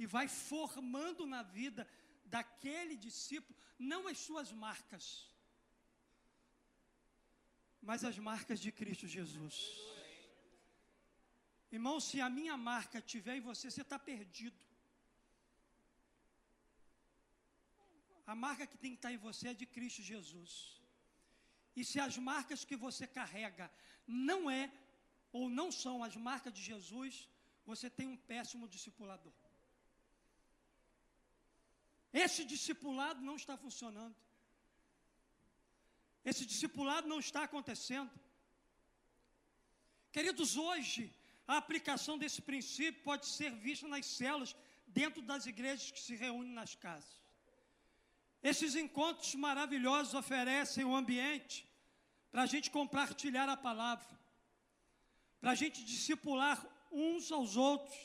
e 0.01 0.05
vai 0.15 0.27
formando 0.27 1.25
na 1.25 1.41
vida 1.43 1.87
daquele 2.25 2.95
discípulo 3.07 3.57
não 3.77 4.07
as 4.07 4.17
suas 4.17 4.51
marcas, 4.51 5.05
mas 7.81 8.03
as 8.03 8.17
marcas 8.17 8.59
de 8.59 8.71
Cristo 8.71 9.07
Jesus. 9.07 9.57
Irmão, 11.71 11.99
se 11.99 12.21
a 12.21 12.29
minha 12.29 12.55
marca 12.57 13.01
tiver 13.01 13.35
em 13.37 13.45
você, 13.49 13.69
você 13.69 13.81
está 13.81 13.99
perdido. 13.99 14.59
A 18.25 18.33
marca 18.33 18.65
que 18.65 18.77
tem 18.77 18.91
que 18.91 18.97
estar 18.97 19.11
em 19.11 19.17
você 19.17 19.49
é 19.49 19.53
de 19.53 19.67
Cristo 19.75 20.01
Jesus. 20.01 20.51
E 21.75 21.83
se 21.83 21.99
as 21.99 22.17
marcas 22.17 22.63
que 22.63 22.77
você 22.85 23.05
carrega 23.05 23.69
não 24.07 24.49
é 24.49 24.71
ou 25.37 25.49
não 25.59 25.69
são 25.83 25.95
as 26.07 26.15
marcas 26.27 26.53
de 26.57 26.61
Jesus, 26.69 27.13
você 27.69 27.87
tem 27.97 28.07
um 28.11 28.19
péssimo 28.31 28.69
discipulador. 28.73 29.33
Esse 32.23 32.41
discipulado 32.51 33.19
não 33.29 33.35
está 33.41 33.55
funcionando. 33.63 34.15
Esse 36.31 36.45
discipulado 36.51 37.05
não 37.13 37.19
está 37.25 37.43
acontecendo. 37.43 38.13
Queridos, 40.15 40.55
hoje, 40.55 41.03
a 41.45 41.57
aplicação 41.57 42.17
desse 42.17 42.41
princípio 42.41 43.03
pode 43.09 43.25
ser 43.25 43.51
vista 43.67 43.89
nas 43.89 44.05
células, 44.05 44.55
dentro 44.87 45.21
das 45.21 45.45
igrejas 45.53 45.91
que 45.91 45.99
se 46.07 46.15
reúnem 46.15 46.53
nas 46.53 46.75
casas. 46.75 47.15
Esses 48.41 48.73
encontros 48.75 49.35
maravilhosos 49.35 50.13
oferecem 50.13 50.85
um 50.85 50.95
ambiente 50.95 51.57
para 52.31 52.43
a 52.43 52.51
gente 52.53 52.71
compartilhar 52.71 53.49
a 53.49 53.57
palavra 53.69 54.15
para 55.39 55.51
a 55.51 55.55
gente 55.55 55.83
discipular 55.83 56.65
uns 56.91 57.31
aos 57.31 57.55
outros, 57.57 57.95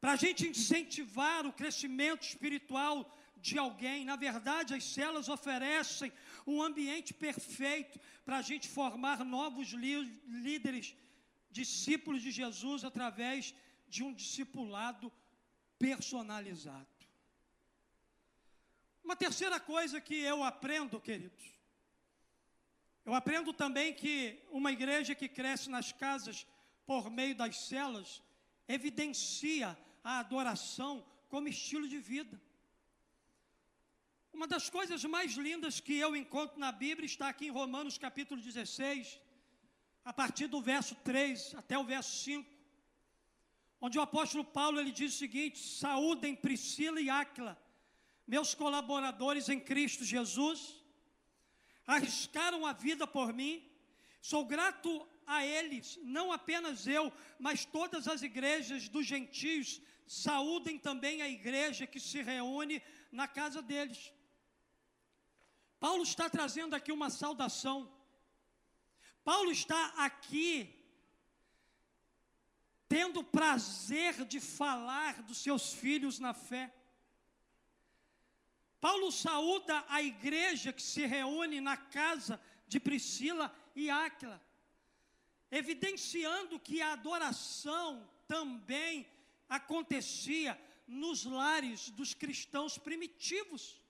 para 0.00 0.12
a 0.12 0.16
gente 0.16 0.48
incentivar 0.48 1.46
o 1.46 1.52
crescimento 1.52 2.22
espiritual 2.22 3.16
de 3.36 3.58
alguém. 3.58 4.04
Na 4.04 4.16
verdade, 4.16 4.74
as 4.74 4.84
celas 4.84 5.28
oferecem 5.28 6.12
um 6.46 6.62
ambiente 6.62 7.12
perfeito 7.12 7.98
para 8.24 8.38
a 8.38 8.42
gente 8.42 8.68
formar 8.68 9.24
novos 9.24 9.68
líderes, 9.68 10.94
discípulos 11.50 12.22
de 12.22 12.30
Jesus, 12.30 12.84
através 12.84 13.54
de 13.88 14.02
um 14.02 14.12
discipulado 14.12 15.12
personalizado. 15.78 16.86
Uma 19.02 19.16
terceira 19.16 19.58
coisa 19.58 20.00
que 20.00 20.14
eu 20.14 20.44
aprendo, 20.44 21.00
queridos, 21.00 21.59
eu 23.04 23.14
aprendo 23.14 23.52
também 23.52 23.94
que 23.94 24.42
uma 24.50 24.72
igreja 24.72 25.14
que 25.14 25.28
cresce 25.28 25.70
nas 25.70 25.92
casas 25.92 26.46
por 26.86 27.10
meio 27.10 27.34
das 27.34 27.56
celas 27.56 28.22
evidencia 28.68 29.76
a 30.04 30.18
adoração 30.18 31.04
como 31.28 31.48
estilo 31.48 31.88
de 31.88 31.98
vida. 31.98 32.40
Uma 34.32 34.46
das 34.46 34.70
coisas 34.70 35.04
mais 35.04 35.32
lindas 35.32 35.80
que 35.80 35.94
eu 35.96 36.14
encontro 36.14 36.58
na 36.58 36.70
Bíblia 36.70 37.06
está 37.06 37.28
aqui 37.28 37.46
em 37.46 37.50
Romanos 37.50 37.98
capítulo 37.98 38.40
16, 38.40 39.20
a 40.04 40.12
partir 40.12 40.46
do 40.46 40.60
verso 40.60 40.94
3 40.96 41.54
até 41.56 41.78
o 41.78 41.84
verso 41.84 42.24
5, 42.24 42.48
onde 43.80 43.98
o 43.98 44.02
apóstolo 44.02 44.44
Paulo 44.44 44.78
ele 44.78 44.92
diz 44.92 45.14
o 45.14 45.18
seguinte: 45.18 45.58
Saúdem 45.58 46.34
Priscila 46.34 47.00
e 47.00 47.10
Áquila, 47.10 47.60
meus 48.26 48.54
colaboradores 48.54 49.48
em 49.48 49.58
Cristo 49.58 50.04
Jesus 50.04 50.79
arriscaram 51.90 52.64
a 52.66 52.72
vida 52.72 53.06
por 53.06 53.32
mim. 53.32 53.66
Sou 54.20 54.44
grato 54.44 55.06
a 55.26 55.44
eles, 55.44 55.98
não 56.02 56.32
apenas 56.32 56.86
eu, 56.86 57.12
mas 57.38 57.64
todas 57.64 58.06
as 58.06 58.22
igrejas 58.22 58.88
dos 58.88 59.06
gentios 59.06 59.80
saúdem 60.06 60.78
também 60.78 61.22
a 61.22 61.28
igreja 61.28 61.86
que 61.86 62.00
se 62.00 62.20
reúne 62.20 62.82
na 63.12 63.26
casa 63.28 63.62
deles. 63.62 64.12
Paulo 65.78 66.02
está 66.02 66.28
trazendo 66.28 66.74
aqui 66.74 66.92
uma 66.92 67.08
saudação. 67.08 67.90
Paulo 69.24 69.50
está 69.50 69.86
aqui 69.96 70.76
tendo 72.88 73.22
prazer 73.22 74.24
de 74.24 74.40
falar 74.40 75.22
dos 75.22 75.38
seus 75.38 75.72
filhos 75.72 76.18
na 76.18 76.34
fé. 76.34 76.74
Paulo 78.80 79.12
saúda 79.12 79.84
a 79.88 80.02
igreja 80.02 80.72
que 80.72 80.82
se 80.82 81.04
reúne 81.04 81.60
na 81.60 81.76
casa 81.76 82.40
de 82.66 82.80
Priscila 82.80 83.54
e 83.74 83.90
Áquila, 83.90 84.40
evidenciando 85.50 86.58
que 86.58 86.80
a 86.80 86.92
adoração 86.92 88.08
também 88.26 89.06
acontecia 89.48 90.58
nos 90.86 91.24
lares 91.24 91.90
dos 91.90 92.14
cristãos 92.14 92.78
primitivos. 92.78 93.80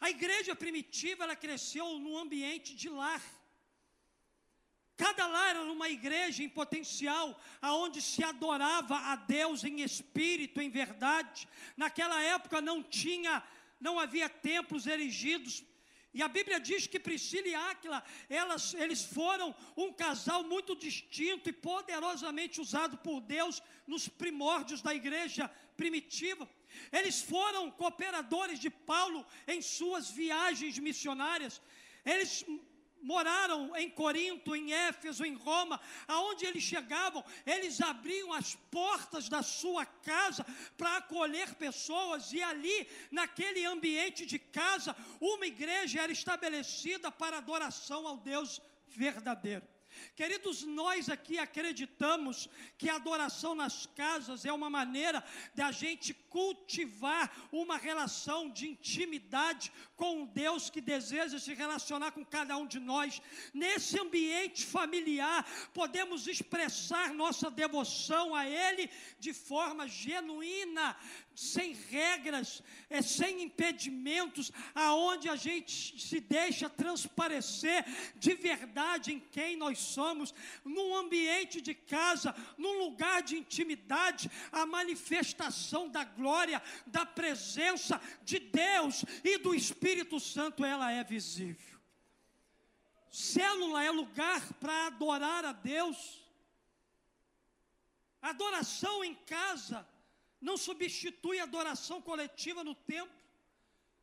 A 0.00 0.10
igreja 0.10 0.54
primitiva 0.54 1.24
ela 1.24 1.36
cresceu 1.36 1.98
num 1.98 2.18
ambiente 2.18 2.74
de 2.74 2.88
lar. 2.88 3.22
Cada 4.96 5.26
lar 5.26 5.56
era 5.56 5.62
uma 5.62 5.90
igreja 5.90 6.42
em 6.42 6.48
potencial, 6.48 7.38
aonde 7.60 8.00
se 8.00 8.24
adorava 8.24 8.96
a 8.96 9.16
Deus 9.16 9.62
em 9.62 9.82
espírito, 9.82 10.60
em 10.60 10.70
verdade. 10.70 11.46
Naquela 11.76 12.20
época 12.22 12.62
não 12.62 12.82
tinha, 12.82 13.42
não 13.78 13.98
havia 13.98 14.28
templos 14.28 14.86
erigidos. 14.86 15.62
E 16.14 16.22
a 16.22 16.28
Bíblia 16.28 16.58
diz 16.58 16.86
que 16.86 16.98
Priscila 16.98 17.46
e 17.46 17.54
Áquila, 17.54 18.02
elas, 18.30 18.72
eles 18.72 19.04
foram 19.04 19.54
um 19.76 19.92
casal 19.92 20.42
muito 20.44 20.74
distinto 20.74 21.50
e 21.50 21.52
poderosamente 21.52 22.58
usado 22.58 22.96
por 22.96 23.20
Deus 23.20 23.62
nos 23.86 24.08
primórdios 24.08 24.80
da 24.80 24.94
igreja 24.94 25.46
primitiva. 25.76 26.48
Eles 26.90 27.20
foram 27.20 27.70
cooperadores 27.70 28.58
de 28.58 28.70
Paulo 28.70 29.26
em 29.46 29.60
suas 29.60 30.10
viagens 30.10 30.78
missionárias. 30.78 31.60
Eles 32.02 32.46
moraram 33.06 33.74
em 33.76 33.88
Corinto, 33.88 34.54
em 34.56 34.72
Éfeso, 34.72 35.24
em 35.24 35.34
Roma, 35.34 35.80
aonde 36.08 36.44
eles 36.44 36.62
chegavam, 36.62 37.24
eles 37.46 37.80
abriam 37.80 38.32
as 38.32 38.56
portas 38.70 39.28
da 39.28 39.42
sua 39.42 39.86
casa 39.86 40.44
para 40.76 40.96
acolher 40.96 41.54
pessoas, 41.54 42.32
e 42.32 42.42
ali, 42.42 42.88
naquele 43.10 43.64
ambiente 43.64 44.26
de 44.26 44.38
casa, 44.38 44.96
uma 45.20 45.46
igreja 45.46 46.00
era 46.02 46.10
estabelecida 46.10 47.10
para 47.10 47.38
adoração 47.38 48.06
ao 48.08 48.16
Deus 48.16 48.60
verdadeiro. 48.88 49.75
Queridos, 50.14 50.62
nós 50.62 51.08
aqui 51.08 51.38
acreditamos 51.38 52.48
que 52.78 52.88
a 52.88 52.96
adoração 52.96 53.54
nas 53.54 53.86
casas 53.86 54.44
é 54.44 54.52
uma 54.52 54.70
maneira 54.70 55.22
da 55.54 55.70
gente 55.70 56.14
cultivar 56.14 57.48
uma 57.50 57.76
relação 57.76 58.50
de 58.50 58.68
intimidade 58.68 59.72
com 59.96 60.22
um 60.22 60.26
Deus 60.26 60.68
que 60.68 60.80
deseja 60.80 61.38
se 61.38 61.54
relacionar 61.54 62.12
com 62.12 62.24
cada 62.24 62.56
um 62.56 62.66
de 62.66 62.78
nós. 62.78 63.20
Nesse 63.54 63.98
ambiente 63.98 64.64
familiar, 64.64 65.44
podemos 65.72 66.26
expressar 66.26 67.14
nossa 67.14 67.50
devoção 67.50 68.34
a 68.34 68.46
Ele 68.46 68.90
de 69.18 69.32
forma 69.32 69.88
genuína, 69.88 70.96
sem 71.36 71.74
regras, 71.74 72.62
é, 72.88 73.02
sem 73.02 73.42
impedimentos, 73.42 74.50
aonde 74.74 75.28
a 75.28 75.36
gente 75.36 76.00
se 76.00 76.18
deixa 76.18 76.70
transparecer 76.70 77.84
de 78.16 78.34
verdade 78.34 79.12
em 79.12 79.20
quem 79.20 79.54
nós 79.54 79.78
somos, 79.78 80.34
num 80.64 80.96
ambiente 80.96 81.60
de 81.60 81.74
casa, 81.74 82.34
num 82.56 82.78
lugar 82.78 83.22
de 83.22 83.36
intimidade, 83.36 84.30
a 84.50 84.64
manifestação 84.64 85.90
da 85.90 86.04
glória, 86.04 86.62
da 86.86 87.04
presença 87.04 88.00
de 88.24 88.38
Deus 88.38 89.04
e 89.22 89.36
do 89.36 89.54
Espírito 89.54 90.18
Santo, 90.18 90.64
ela 90.64 90.90
é 90.90 91.04
visível. 91.04 91.78
Célula 93.10 93.84
é 93.84 93.90
lugar 93.90 94.54
para 94.54 94.86
adorar 94.86 95.44
a 95.44 95.52
Deus. 95.52 96.24
Adoração 98.22 99.04
em 99.04 99.14
casa 99.14 99.86
não 100.46 100.56
substitui 100.56 101.40
a 101.40 101.42
adoração 101.50 101.98
coletiva 102.00 102.62
no 102.62 102.74
templo, 102.92 103.20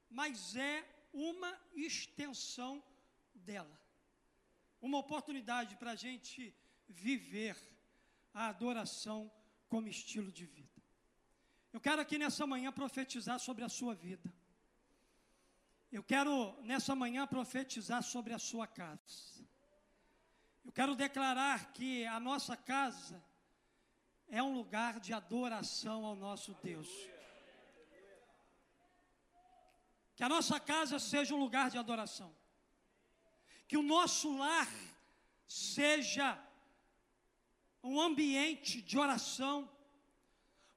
mas 0.09 0.57
é 0.57 0.75
uma 1.13 1.51
extensão 1.73 2.83
dela. 3.33 3.77
Uma 4.81 4.97
oportunidade 4.97 5.77
para 5.77 5.91
a 5.91 5.95
gente 5.95 6.53
viver 6.89 7.55
a 8.33 8.47
adoração 8.47 9.31
como 9.69 9.87
estilo 9.87 10.31
de 10.33 10.45
vida. 10.45 10.81
Eu 11.71 11.79
quero 11.79 12.01
aqui 12.01 12.17
nessa 12.17 12.45
manhã 12.45 12.73
profetizar 12.73 13.39
sobre 13.39 13.63
a 13.63 13.69
sua 13.69 13.95
vida. 13.95 14.29
Eu 15.89 16.03
quero 16.03 16.35
nessa 16.63 16.93
manhã 16.93 17.25
profetizar 17.25 18.03
sobre 18.03 18.33
a 18.33 18.39
sua 18.49 18.67
casa. 18.67 19.47
Eu 20.65 20.73
quero 20.73 20.93
declarar 20.93 21.71
que 21.71 22.05
a 22.05 22.19
nossa 22.19 22.57
casa 22.57 23.23
é 24.37 24.41
um 24.41 24.51
lugar 24.51 24.99
de 24.99 25.13
adoração 25.13 26.05
ao 26.05 26.15
nosso 26.15 26.55
Deus. 26.63 26.89
Que 30.15 30.23
a 30.23 30.29
nossa 30.35 30.59
casa 30.59 30.97
seja 30.97 31.35
um 31.35 31.37
lugar 31.37 31.69
de 31.69 31.77
adoração. 31.77 32.35
Que 33.67 33.77
o 33.77 33.83
nosso 33.83 34.35
lar 34.35 34.71
seja 35.47 36.27
um 37.83 38.01
ambiente 38.01 38.81
de 38.81 38.97
oração, 38.97 39.69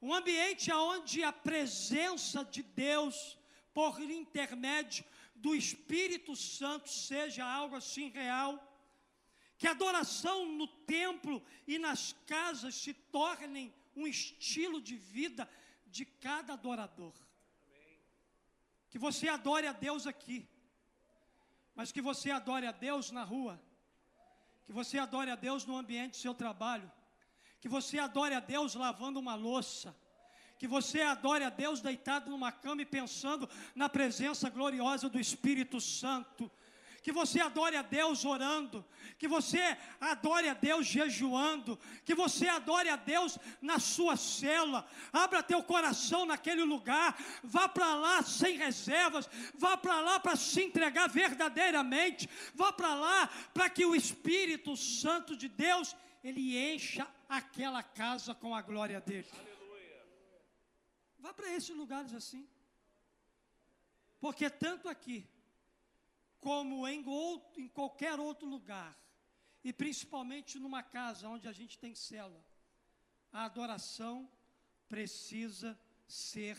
um 0.02 0.12
ambiente 0.12 0.70
onde 0.70 1.24
a 1.24 1.32
presença 1.32 2.44
de 2.44 2.62
Deus, 2.62 3.38
por 3.72 3.98
intermédio 4.02 5.02
do 5.34 5.54
Espírito 5.54 6.36
Santo, 6.36 6.90
seja 6.90 7.42
algo 7.42 7.74
assim 7.76 8.10
real 8.10 8.50
que 9.58 9.66
a 9.66 9.70
adoração 9.70 10.46
no 10.46 10.66
templo 10.66 11.42
e 11.66 11.78
nas 11.78 12.12
casas 12.26 12.74
se 12.74 12.92
tornem 12.92 13.72
um 13.94 14.06
estilo 14.06 14.80
de 14.80 14.96
vida 14.96 15.48
de 15.86 16.04
cada 16.04 16.52
adorador. 16.52 17.14
Que 18.90 18.98
você 18.98 19.28
adore 19.28 19.66
a 19.66 19.72
Deus 19.72 20.06
aqui, 20.06 20.46
mas 21.74 21.90
que 21.90 22.02
você 22.02 22.30
adore 22.30 22.66
a 22.66 22.72
Deus 22.72 23.10
na 23.10 23.24
rua, 23.24 23.60
que 24.64 24.72
você 24.72 24.98
adore 24.98 25.30
a 25.30 25.36
Deus 25.36 25.64
no 25.64 25.76
ambiente 25.76 26.12
do 26.12 26.16
seu 26.16 26.34
trabalho, 26.34 26.90
que 27.60 27.68
você 27.68 27.98
adore 27.98 28.34
a 28.34 28.40
Deus 28.40 28.74
lavando 28.74 29.18
uma 29.18 29.34
louça, 29.34 29.96
que 30.58 30.66
você 30.66 31.00
adore 31.02 31.44
a 31.44 31.50
Deus 31.50 31.80
deitado 31.80 32.30
numa 32.30 32.52
cama 32.52 32.82
e 32.82 32.86
pensando 32.86 33.48
na 33.74 33.88
presença 33.88 34.50
gloriosa 34.50 35.08
do 35.08 35.18
Espírito 35.18 35.80
Santo 35.80 36.50
que 37.06 37.12
você 37.12 37.38
adore 37.38 37.76
a 37.76 37.82
Deus 37.82 38.24
orando, 38.24 38.84
que 39.16 39.28
você 39.28 39.76
adore 40.00 40.48
a 40.48 40.54
Deus 40.54 40.84
jejuando, 40.84 41.78
que 42.04 42.16
você 42.16 42.48
adore 42.48 42.88
a 42.88 42.96
Deus 42.96 43.38
na 43.62 43.78
sua 43.78 44.16
cela, 44.16 44.84
abra 45.12 45.40
teu 45.40 45.62
coração 45.62 46.26
naquele 46.26 46.64
lugar, 46.64 47.16
vá 47.44 47.68
para 47.68 47.94
lá 47.94 48.24
sem 48.24 48.56
reservas, 48.56 49.30
vá 49.54 49.76
para 49.76 50.00
lá 50.00 50.18
para 50.18 50.34
se 50.34 50.60
entregar 50.60 51.08
verdadeiramente, 51.08 52.28
vá 52.56 52.72
para 52.72 52.92
lá 52.92 53.30
para 53.54 53.70
que 53.70 53.86
o 53.86 53.94
Espírito 53.94 54.76
Santo 54.76 55.36
de 55.36 55.48
Deus 55.48 55.94
ele 56.24 56.58
encha 56.58 57.06
aquela 57.28 57.84
casa 57.84 58.34
com 58.34 58.52
a 58.52 58.60
glória 58.60 59.00
dele. 59.00 59.28
Aleluia. 59.32 60.04
Vá 61.20 61.32
para 61.32 61.52
esses 61.52 61.76
lugares 61.76 62.12
assim. 62.12 62.48
Porque 64.18 64.50
tanto 64.50 64.88
aqui 64.88 65.24
como 66.40 66.86
em, 66.86 67.06
outro, 67.06 67.60
em 67.60 67.68
qualquer 67.68 68.18
outro 68.18 68.48
lugar, 68.48 68.96
e 69.64 69.72
principalmente 69.72 70.58
numa 70.58 70.82
casa 70.82 71.28
onde 71.28 71.48
a 71.48 71.52
gente 71.52 71.78
tem 71.78 71.94
célula, 71.94 72.44
a 73.32 73.44
adoração 73.44 74.30
precisa 74.88 75.78
ser 76.06 76.56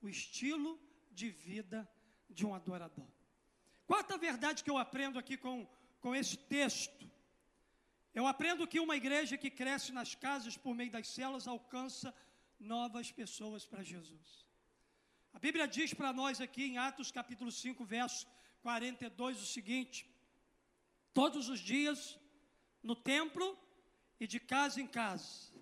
o 0.00 0.08
estilo 0.08 0.78
de 1.10 1.30
vida 1.30 1.88
de 2.28 2.44
um 2.44 2.54
adorador. 2.54 3.08
Quarta 3.86 4.16
verdade 4.18 4.62
que 4.62 4.70
eu 4.70 4.78
aprendo 4.78 5.18
aqui 5.18 5.36
com, 5.36 5.66
com 6.00 6.14
esse 6.14 6.36
texto, 6.36 7.10
eu 8.14 8.26
aprendo 8.26 8.66
que 8.66 8.80
uma 8.80 8.96
igreja 8.96 9.38
que 9.38 9.50
cresce 9.50 9.92
nas 9.92 10.14
casas 10.14 10.56
por 10.56 10.74
meio 10.74 10.90
das 10.90 11.08
celas 11.08 11.48
alcança 11.48 12.14
novas 12.58 13.10
pessoas 13.10 13.64
para 13.64 13.82
Jesus. 13.82 14.46
A 15.32 15.38
Bíblia 15.38 15.66
diz 15.66 15.94
para 15.94 16.12
nós 16.12 16.40
aqui 16.40 16.64
em 16.64 16.78
Atos 16.78 17.10
capítulo 17.10 17.50
5, 17.50 17.84
verso 17.84 18.26
42 18.62 19.42
o 19.42 19.46
seguinte: 19.46 20.08
todos 21.12 21.48
os 21.48 21.60
dias 21.60 22.18
no 22.82 22.94
templo 22.94 23.58
e 24.18 24.26
de 24.26 24.38
casa 24.40 24.80
em 24.80 24.86
casa, 24.86 25.52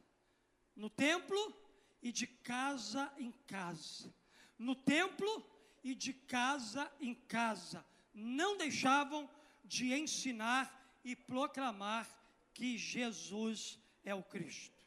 no 0.77 0.89
templo 0.91 1.57
e 2.03 2.13
de 2.13 2.27
casa 2.27 3.13
em 3.19 3.33
casa, 3.47 4.15
no 4.59 4.75
templo 4.75 5.47
e 5.83 5.95
de 5.95 6.13
casa 6.13 6.91
em 7.01 7.15
casa, 7.15 7.85
não 8.13 8.57
deixavam 8.57 9.29
de 9.65 9.95
ensinar 9.95 10.99
e 11.03 11.17
proclamar 11.17 12.09
que 12.53 12.77
Jesus 12.77 13.79
é 14.05 14.15
o 14.15 14.23
Cristo. 14.23 14.85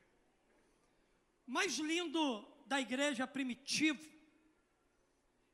Mais 1.46 1.78
lindo 1.78 2.48
da 2.68 2.80
igreja 2.80 3.26
primitiva 3.26 4.13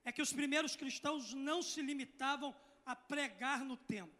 é 0.06 0.12
que 0.12 0.22
os 0.22 0.34
primeiros 0.34 0.76
cristãos 0.76 1.34
não 1.34 1.62
se 1.62 1.82
limitavam 1.82 2.56
a 2.86 2.96
pregar 2.96 3.64
no 3.64 3.78
templo. 3.78 4.18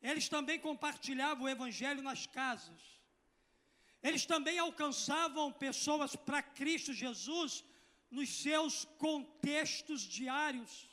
Eles 0.00 0.28
também 0.28 0.58
compartilhavam 0.58 1.44
o 1.44 1.48
evangelho 1.48 2.02
nas 2.02 2.26
casas. 2.26 2.82
Eles 4.02 4.24
também 4.24 4.58
alcançavam 4.58 5.52
pessoas 5.52 6.14
para 6.14 6.42
Cristo 6.42 6.92
Jesus 6.92 7.64
nos 8.10 8.28
seus 8.42 8.84
contextos 8.98 10.02
diários. 10.02 10.88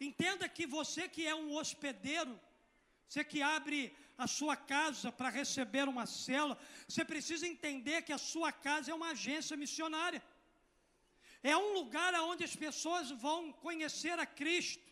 Entenda 0.00 0.48
que 0.48 0.66
você 0.66 1.08
que 1.08 1.26
é 1.26 1.34
um 1.34 1.52
hospedeiro, 1.54 2.40
você 3.08 3.24
que 3.24 3.42
abre 3.42 3.94
a 4.16 4.26
sua 4.26 4.56
casa 4.56 5.10
para 5.10 5.28
receber 5.28 5.88
uma 5.88 6.06
cela, 6.06 6.56
você 6.88 7.04
precisa 7.04 7.46
entender 7.46 8.02
que 8.02 8.12
a 8.12 8.18
sua 8.18 8.52
casa 8.52 8.90
é 8.90 8.94
uma 8.94 9.10
agência 9.10 9.56
missionária. 9.56 10.22
É 11.44 11.54
um 11.56 11.74
lugar 11.74 12.12
onde 12.22 12.42
as 12.42 12.56
pessoas 12.56 13.10
vão 13.10 13.52
conhecer 13.52 14.18
a 14.18 14.24
Cristo. 14.24 14.82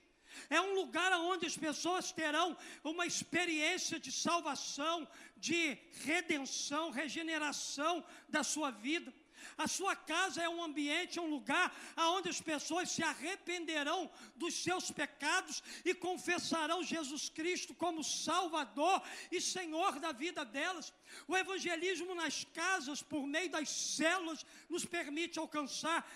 É 0.51 0.61
um 0.61 0.75
lugar 0.75 1.11
onde 1.13 1.47
as 1.47 1.57
pessoas 1.57 2.13
terão 2.13 2.57
uma 2.85 3.07
experiência 3.07 3.99
de 3.99 4.13
salvação, 4.13 5.09
de 5.37 5.79
redenção, 6.05 6.91
regeneração 6.91 8.05
da 8.29 8.43
sua 8.43 8.71
vida. 8.71 9.13
A 9.57 9.67
sua 9.67 9.95
casa 9.97 10.43
é 10.43 10.49
um 10.49 10.63
ambiente, 10.63 11.19
é 11.19 11.23
um 11.23 11.31
lugar 11.31 11.75
onde 11.97 12.29
as 12.29 12.41
pessoas 12.41 12.91
se 12.91 13.03
arrependerão 13.03 14.11
dos 14.37 14.55
seus 14.55 14.91
pecados 14.91 15.63
e 15.85 15.95
confessarão 15.95 16.83
Jesus 16.83 17.29
Cristo 17.29 17.75
como 17.75 18.05
Salvador 18.05 19.03
e 19.31 19.41
Senhor 19.41 19.99
da 19.99 20.13
vida 20.13 20.45
delas. 20.45 20.93
O 21.27 21.37
evangelismo 21.37 22.15
nas 22.15 22.45
casas, 22.45 23.03
por 23.03 23.27
meio 23.27 23.51
das 23.51 23.69
células, 23.69 24.45
nos 24.69 24.85
permite 24.85 25.39
alcançar 25.39 26.07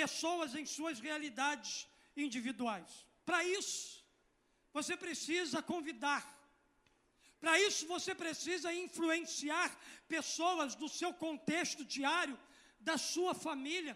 pessoas 0.00 0.54
em 0.54 0.66
suas 0.76 0.98
realidades 0.98 1.86
individuais. 2.16 2.90
Para 3.24 3.44
isso, 3.44 4.04
você 4.72 4.96
precisa 4.96 5.60
convidar. 5.62 6.22
Para 7.42 7.60
isso, 7.60 7.86
você 7.86 8.14
precisa 8.14 8.72
influenciar 8.72 9.68
pessoas 10.08 10.74
do 10.74 10.88
seu 10.88 11.12
contexto 11.12 11.84
diário, 11.84 12.38
da 12.80 12.96
sua 12.96 13.34
família, 13.34 13.94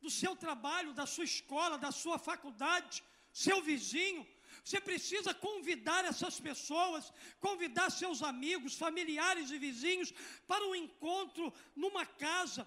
do 0.00 0.10
seu 0.10 0.34
trabalho, 0.34 0.92
da 0.92 1.06
sua 1.06 1.24
escola, 1.24 1.76
da 1.78 1.92
sua 2.02 2.18
faculdade, 2.18 3.02
seu 3.32 3.60
vizinho. 3.62 4.26
Você 4.64 4.80
precisa 4.80 5.32
convidar 5.34 6.04
essas 6.04 6.38
pessoas, 6.38 7.12
convidar 7.40 7.90
seus 7.90 8.22
amigos, 8.22 8.74
familiares 8.74 9.50
e 9.50 9.58
vizinhos 9.58 10.12
para 10.46 10.64
um 10.66 10.74
encontro 10.74 11.52
numa 11.74 12.04
casa, 12.06 12.66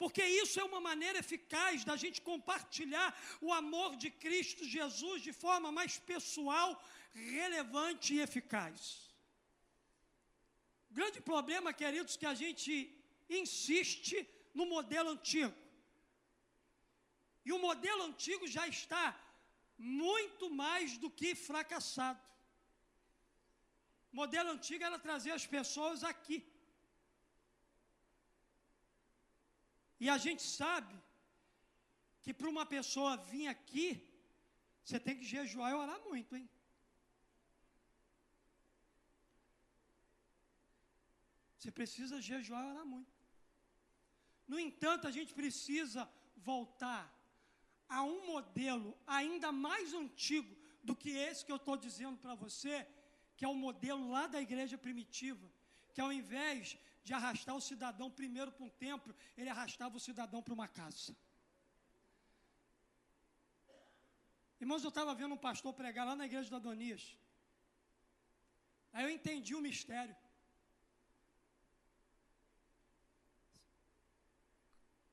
porque 0.00 0.24
isso 0.42 0.56
é 0.60 0.64
uma 0.64 0.80
maneira 0.88 1.18
eficaz 1.24 1.84
da 1.88 1.94
gente 2.02 2.18
compartilhar 2.28 3.08
o 3.46 3.52
amor 3.52 3.90
de 4.02 4.08
Cristo 4.24 4.62
Jesus 4.76 5.18
de 5.26 5.32
forma 5.44 5.70
mais 5.78 5.94
pessoal, 6.12 6.68
relevante 7.12 8.08
e 8.14 8.20
eficaz. 8.26 8.80
O 10.90 10.94
grande 10.98 11.20
problema, 11.32 11.78
queridos, 11.82 12.16
que 12.20 12.28
a 12.32 12.36
gente 12.42 12.72
insiste 13.40 14.16
no 14.58 14.64
modelo 14.74 15.10
antigo. 15.16 15.58
E 17.44 17.52
o 17.56 17.60
modelo 17.68 18.02
antigo 18.10 18.46
já 18.56 18.66
está 18.76 19.04
muito 19.76 20.48
mais 20.62 20.96
do 21.02 21.10
que 21.18 21.34
fracassado. 21.48 22.24
O 24.12 24.16
modelo 24.22 24.50
antigo 24.56 24.82
era 24.82 24.98
trazer 25.08 25.32
as 25.32 25.46
pessoas 25.56 26.02
aqui. 26.12 26.38
E 30.00 30.08
a 30.08 30.16
gente 30.16 30.42
sabe 30.42 30.94
que 32.22 32.32
para 32.32 32.48
uma 32.48 32.64
pessoa 32.64 33.16
vir 33.16 33.46
aqui, 33.48 33.88
você 34.82 34.98
tem 34.98 35.16
que 35.18 35.24
jejuar 35.24 35.70
e 35.70 35.74
orar 35.74 36.00
muito, 36.10 36.34
hein? 36.34 36.48
Você 41.58 41.70
precisa 41.70 42.22
jejuar 42.22 42.64
e 42.64 42.70
orar 42.70 42.86
muito. 42.86 43.12
No 44.48 44.58
entanto, 44.58 45.06
a 45.06 45.10
gente 45.10 45.34
precisa 45.34 46.10
voltar 46.34 47.02
a 47.86 48.02
um 48.02 48.24
modelo 48.26 48.96
ainda 49.06 49.52
mais 49.52 49.92
antigo 49.92 50.56
do 50.82 50.96
que 50.96 51.10
esse 51.10 51.44
que 51.44 51.52
eu 51.52 51.56
estou 51.56 51.76
dizendo 51.76 52.16
para 52.16 52.34
você, 52.34 52.88
que 53.36 53.44
é 53.44 53.48
o 53.48 53.54
modelo 53.54 54.10
lá 54.10 54.26
da 54.26 54.40
igreja 54.40 54.78
primitiva, 54.78 55.46
que 55.92 56.00
ao 56.00 56.12
invés 56.12 56.78
de 57.02 57.12
arrastar 57.14 57.54
o 57.56 57.60
cidadão 57.60 58.10
primeiro 58.10 58.52
para 58.52 58.64
um 58.64 58.70
templo, 58.86 59.14
ele 59.36 59.48
arrastava 59.48 59.96
o 59.96 60.00
cidadão 60.08 60.42
para 60.42 60.54
uma 60.54 60.68
casa. 60.68 61.16
Irmãos, 64.60 64.82
eu 64.84 64.90
estava 64.90 65.14
vendo 65.14 65.34
um 65.34 65.44
pastor 65.48 65.72
pregar 65.72 66.06
lá 66.06 66.14
na 66.14 66.26
igreja 66.26 66.50
do 66.50 66.56
Adonias. 66.56 67.04
Aí 68.92 69.04
eu 69.04 69.10
entendi 69.10 69.54
o 69.54 69.62
mistério. 69.68 70.16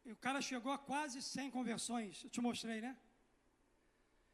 E 0.08 0.12
o 0.12 0.18
cara 0.26 0.42
chegou 0.50 0.72
a 0.72 0.78
quase 0.78 1.22
100 1.22 1.52
conversões. 1.52 2.24
Eu 2.24 2.30
te 2.30 2.42
mostrei, 2.42 2.80
né? 2.82 2.94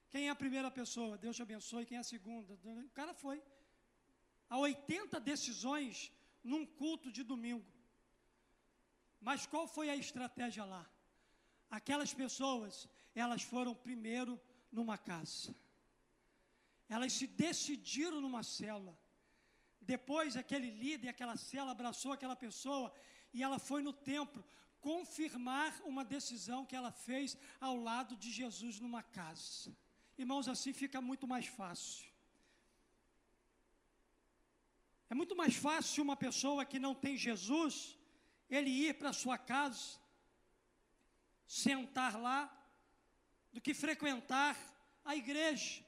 Quem 0.10 0.28
é 0.28 0.32
a 0.32 0.42
primeira 0.44 0.70
pessoa? 0.80 1.18
Deus 1.18 1.36
te 1.36 1.42
abençoe. 1.42 1.86
Quem 1.86 1.98
é 1.98 2.02
a 2.02 2.04
segunda? 2.04 2.54
O 2.54 2.90
cara 3.00 3.14
foi. 3.14 3.38
A 4.50 4.58
80 4.58 5.20
decisões 5.20 6.12
num 6.44 6.66
culto 6.66 7.12
de 7.12 7.24
domingo. 7.24 7.66
Mas 9.20 9.46
qual 9.46 9.68
foi 9.68 9.90
a 9.90 9.96
estratégia 9.96 10.66
lá? 10.66 10.86
Aquelas 11.70 12.14
pessoas, 12.14 12.90
elas 13.16 13.42
foram 13.42 13.74
primeiro 13.74 14.40
numa 14.72 14.98
casa. 14.98 15.56
Elas 16.90 17.14
se 17.14 17.26
decidiram 17.26 18.20
numa 18.20 18.44
cela. 18.44 18.98
Depois, 19.82 20.36
aquele 20.36 20.70
líder, 20.70 21.10
aquela 21.10 21.38
cela 21.38 21.72
abraçou 21.72 22.12
aquela 22.12 22.36
pessoa 22.36 22.94
e 23.34 23.42
ela 23.42 23.58
foi 23.60 23.82
no 23.82 23.94
templo 23.94 24.44
confirmar 24.80 25.82
uma 25.86 26.04
decisão 26.04 26.66
que 26.66 26.76
ela 26.76 26.92
fez 26.92 27.38
ao 27.60 27.76
lado 27.78 28.18
de 28.18 28.30
Jesus 28.30 28.80
numa 28.82 29.02
casa. 29.02 29.76
Irmãos, 30.18 30.48
assim 30.48 30.74
fica 30.74 31.00
muito 31.02 31.26
mais 31.26 31.48
fácil. 31.48 32.13
É 35.14 35.16
muito 35.16 35.36
mais 35.36 35.56
fácil 35.56 36.02
uma 36.02 36.16
pessoa 36.16 36.66
que 36.66 36.80
não 36.80 36.96
tem 36.96 37.16
Jesus, 37.16 37.96
ele 38.50 38.72
ir 38.72 38.96
para 38.96 39.14
sua 39.14 39.38
casa, 39.38 40.00
sentar 41.46 42.20
lá, 42.20 42.52
do 43.52 43.62
que 43.62 43.76
frequentar 43.76 44.58
a 45.06 45.16
igreja. 45.16 45.86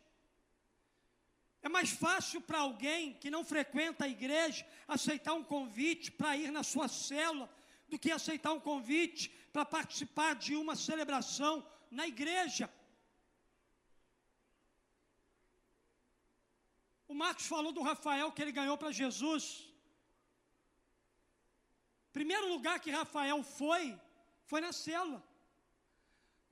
É 1.63 1.67
mais 1.67 1.89
fácil 1.89 2.39
para 2.39 2.59
alguém 2.59 3.15
que 3.15 3.31
não 3.31 3.43
frequenta 3.43 4.05
a 4.05 4.07
igreja 4.07 4.63
aceitar 4.87 5.33
um 5.33 5.43
convite 5.43 6.11
para 6.11 6.37
ir 6.37 6.51
na 6.51 6.61
sua 6.61 6.87
célula 6.87 7.49
do 7.89 7.97
que 7.97 8.11
aceitar 8.11 8.53
um 8.53 8.59
convite 8.59 9.29
para 9.51 9.65
participar 9.65 10.35
de 10.35 10.55
uma 10.55 10.75
celebração 10.75 11.67
na 11.89 12.05
igreja. 12.05 12.71
O 17.07 17.13
Marcos 17.13 17.47
falou 17.53 17.71
do 17.77 17.85
Rafael 17.89 18.31
que 18.31 18.41
ele 18.43 18.57
ganhou 18.59 18.77
para 18.81 18.97
Jesus. 19.01 19.43
Primeiro 22.17 22.47
lugar 22.53 22.75
que 22.83 22.97
Rafael 22.99 23.39
foi, 23.59 23.83
foi 24.49 24.61
na 24.65 24.73
célula. 24.85 25.21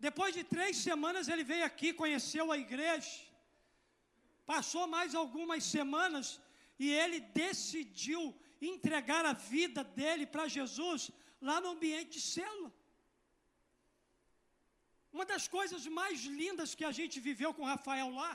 Depois 0.08 0.32
de 0.38 0.44
três 0.56 0.76
semanas 0.88 1.28
ele 1.34 1.46
veio 1.52 1.66
aqui, 1.70 1.90
conheceu 2.02 2.46
a 2.52 2.58
igreja. 2.66 3.14
Passou 4.54 4.86
mais 4.96 5.12
algumas 5.16 5.64
semanas 5.76 6.26
e 6.78 6.90
ele 7.02 7.20
decidiu 7.44 8.22
entregar 8.62 9.24
a 9.26 9.34
vida 9.34 9.82
dele 10.00 10.26
para 10.34 10.52
Jesus 10.58 11.12
lá 11.50 11.58
no 11.62 11.72
ambiente 11.76 12.12
de 12.18 12.22
célula. 12.36 12.72
Uma 15.16 15.26
das 15.32 15.48
coisas 15.58 15.86
mais 16.00 16.20
lindas 16.42 16.74
que 16.78 16.86
a 16.90 16.94
gente 17.00 17.20
viveu 17.30 17.54
com 17.54 17.72
Rafael 17.74 18.10
lá 18.22 18.32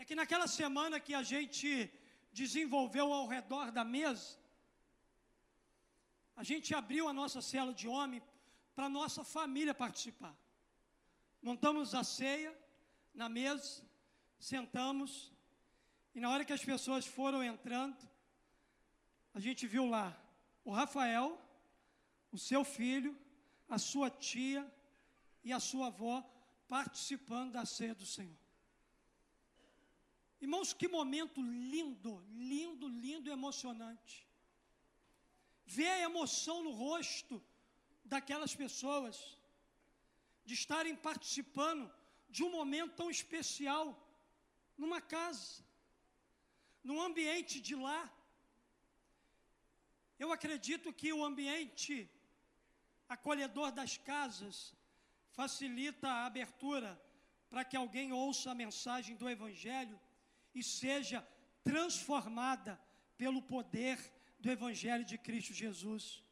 é 0.00 0.04
que 0.08 0.14
naquela 0.14 0.46
semana 0.48 0.98
que 0.98 1.12
a 1.12 1.22
gente 1.22 1.68
desenvolveu 2.32 3.12
ao 3.12 3.26
redor 3.26 3.70
da 3.70 3.84
mesa, 3.84 4.38
a 6.34 6.42
gente 6.50 6.74
abriu 6.74 7.06
a 7.06 7.12
nossa 7.12 7.42
cela 7.42 7.74
de 7.80 7.86
homem 7.86 8.22
para 8.74 8.86
a 8.86 8.94
nossa 8.98 9.22
família 9.22 9.74
participar. 9.74 10.34
Montamos 11.42 11.94
a 11.94 12.02
ceia 12.02 12.50
na 13.12 13.28
mesa, 13.28 13.86
sentamos, 14.38 15.34
e 16.14 16.18
na 16.22 16.30
hora 16.30 16.46
que 16.46 16.56
as 16.58 16.64
pessoas 16.64 17.04
foram 17.04 17.44
entrando, 17.44 18.02
a 19.34 19.40
gente 19.46 19.66
viu 19.66 19.84
lá 19.84 20.06
o 20.64 20.72
Rafael, 20.72 21.38
o 22.32 22.38
seu 22.38 22.64
filho, 22.64 23.14
a 23.68 23.76
sua 23.76 24.08
tia 24.08 24.62
e 25.44 25.52
a 25.52 25.60
sua 25.60 25.88
avó 25.88 26.16
participando 26.66 27.52
da 27.52 27.66
ceia 27.66 27.94
do 27.94 28.06
Senhor. 28.06 28.49
Irmãos, 30.40 30.72
que 30.72 30.88
momento 30.88 31.42
lindo, 31.42 32.12
lindo, 32.52 32.88
lindo 32.88 33.28
e 33.28 33.32
emocionante. 33.38 34.26
Ver 35.66 35.90
a 35.90 36.04
emoção 36.08 36.62
no 36.66 36.70
rosto 36.70 37.42
daquelas 38.04 38.54
pessoas, 38.62 39.16
de 40.44 40.54
estarem 40.54 40.96
participando 41.08 41.84
de 42.28 42.42
um 42.42 42.50
momento 42.50 42.94
tão 43.00 43.10
especial, 43.10 43.86
numa 44.76 45.00
casa, 45.00 45.62
num 46.82 47.00
ambiente 47.08 47.60
de 47.60 47.74
lar. 47.74 48.08
Eu 50.18 50.32
acredito 50.32 50.92
que 50.92 51.12
o 51.12 51.24
ambiente 51.24 51.94
acolhedor 53.08 53.70
das 53.72 53.98
casas 53.98 54.74
facilita 55.32 56.08
a 56.08 56.26
abertura 56.26 56.90
para 57.50 57.64
que 57.64 57.76
alguém 57.76 58.12
ouça 58.12 58.50
a 58.50 58.60
mensagem 58.64 59.16
do 59.16 59.28
Evangelho 59.28 59.98
e 60.54 60.62
seja 60.62 61.26
transformada 61.62 62.80
pelo 63.16 63.42
poder 63.42 63.98
do 64.38 64.50
Evangelho 64.50 65.04
de 65.04 65.18
Cristo 65.18 65.52
Jesus. 65.52 66.22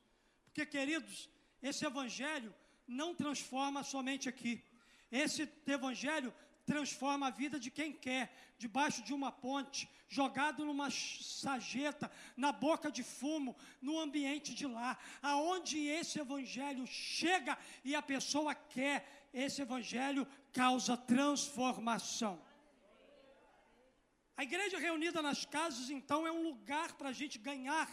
Porque, 0.45 0.65
queridos, 0.65 1.29
esse 1.63 1.85
Evangelho 1.85 2.55
não 2.87 3.15
transforma 3.15 3.83
somente 3.83 4.29
aqui. 4.29 4.65
Esse 5.11 5.51
Evangelho 5.67 6.33
transforma 6.69 7.29
a 7.29 7.31
vida 7.31 7.59
de 7.59 7.71
quem 7.71 7.91
quer, 7.91 8.31
debaixo 8.59 9.03
de 9.03 9.15
uma 9.15 9.33
ponte, 9.33 9.89
jogado 10.07 10.67
numa 10.67 10.91
sageta, 10.91 12.11
na 12.37 12.53
boca 12.53 12.93
de 12.93 13.03
fumo, 13.03 13.57
no 13.81 13.99
ambiente 13.99 14.55
de 14.55 14.67
lá, 14.67 14.99
aonde 15.23 15.79
esse 15.79 16.21
evangelho 16.21 16.87
chega 16.87 17.57
e 17.83 17.95
a 17.95 18.03
pessoa 18.03 18.55
quer, 18.55 19.29
esse 19.33 19.63
evangelho 19.63 20.27
causa 20.53 20.95
transformação. 20.95 22.39
A 24.41 24.45
igreja 24.49 24.79
reunida 24.79 25.21
nas 25.27 25.41
casas, 25.45 25.87
então, 25.91 26.21
é 26.25 26.31
um 26.31 26.45
lugar 26.51 26.89
para 26.99 27.09
a 27.09 27.17
gente 27.21 27.37
ganhar 27.47 27.89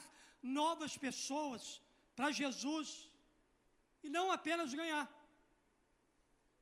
novas 0.59 0.95
pessoas 1.05 1.81
para 2.15 2.35
Jesus. 2.39 2.89
E 4.03 4.09
não 4.15 4.25
apenas 4.31 4.75
ganhar, 4.81 5.05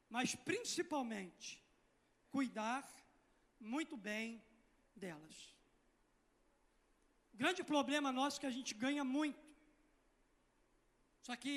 mas 0.09 0.35
principalmente 0.49 1.47
cuidar 2.35 2.83
muito 3.59 3.97
bem 3.97 4.41
delas. 4.95 5.37
O 7.33 7.37
grande 7.41 7.61
problema 7.73 8.09
nosso 8.19 8.37
é 8.37 8.41
que 8.41 8.51
a 8.51 8.57
gente 8.57 8.73
ganha 8.73 9.03
muito. 9.03 9.45
Só 11.27 11.35
que 11.35 11.55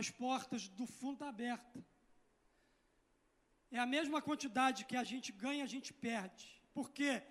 as 0.00 0.10
portas 0.10 0.66
do 0.80 0.88
fundo 0.96 1.18
estão 1.18 1.28
abertas. 1.28 1.84
é 3.70 3.78
a 3.78 3.86
mesma 3.86 4.20
quantidade 4.20 4.86
que 4.90 4.96
a 4.96 5.04
gente 5.12 5.30
ganha, 5.44 5.62
a 5.62 5.72
gente 5.76 5.92
perde. 5.92 6.46
Por 6.72 6.90
quê? 6.90 7.22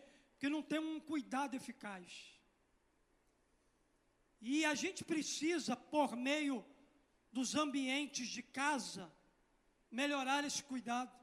Porque 0.43 0.57
não 0.57 0.61
tem 0.61 0.79
um 0.79 0.99
cuidado 0.99 1.55
eficaz. 1.55 2.05
E 4.41 4.65
a 4.65 4.75
gente 4.75 5.01
precisa, 5.05 5.73
por 5.73 6.17
meio 6.17 6.65
dos 7.31 7.55
ambientes 7.55 8.27
de 8.27 8.43
casa, 8.43 9.09
melhorar 9.89 10.43
esse 10.43 10.61
cuidado, 10.61 11.13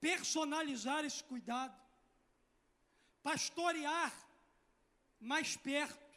personalizar 0.00 1.04
esse 1.04 1.24
cuidado, 1.24 1.76
pastorear 3.24 4.12
mais 5.18 5.56
perto. 5.56 6.16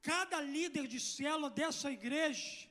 Cada 0.00 0.40
líder 0.40 0.86
de 0.86 0.98
célula 0.98 1.50
dessa 1.50 1.92
igreja, 1.92 2.66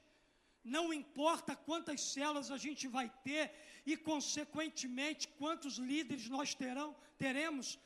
não 0.64 0.92
importa 0.92 1.56
quantas 1.56 2.02
células 2.02 2.50
a 2.50 2.58
gente 2.58 2.88
vai 2.88 3.10
ter 3.24 3.54
e, 3.86 3.96
consequentemente, 3.96 5.28
quantos 5.28 5.78
líderes 5.78 6.28
nós 6.28 6.56
terão, 6.56 6.96
teremos, 7.18 7.80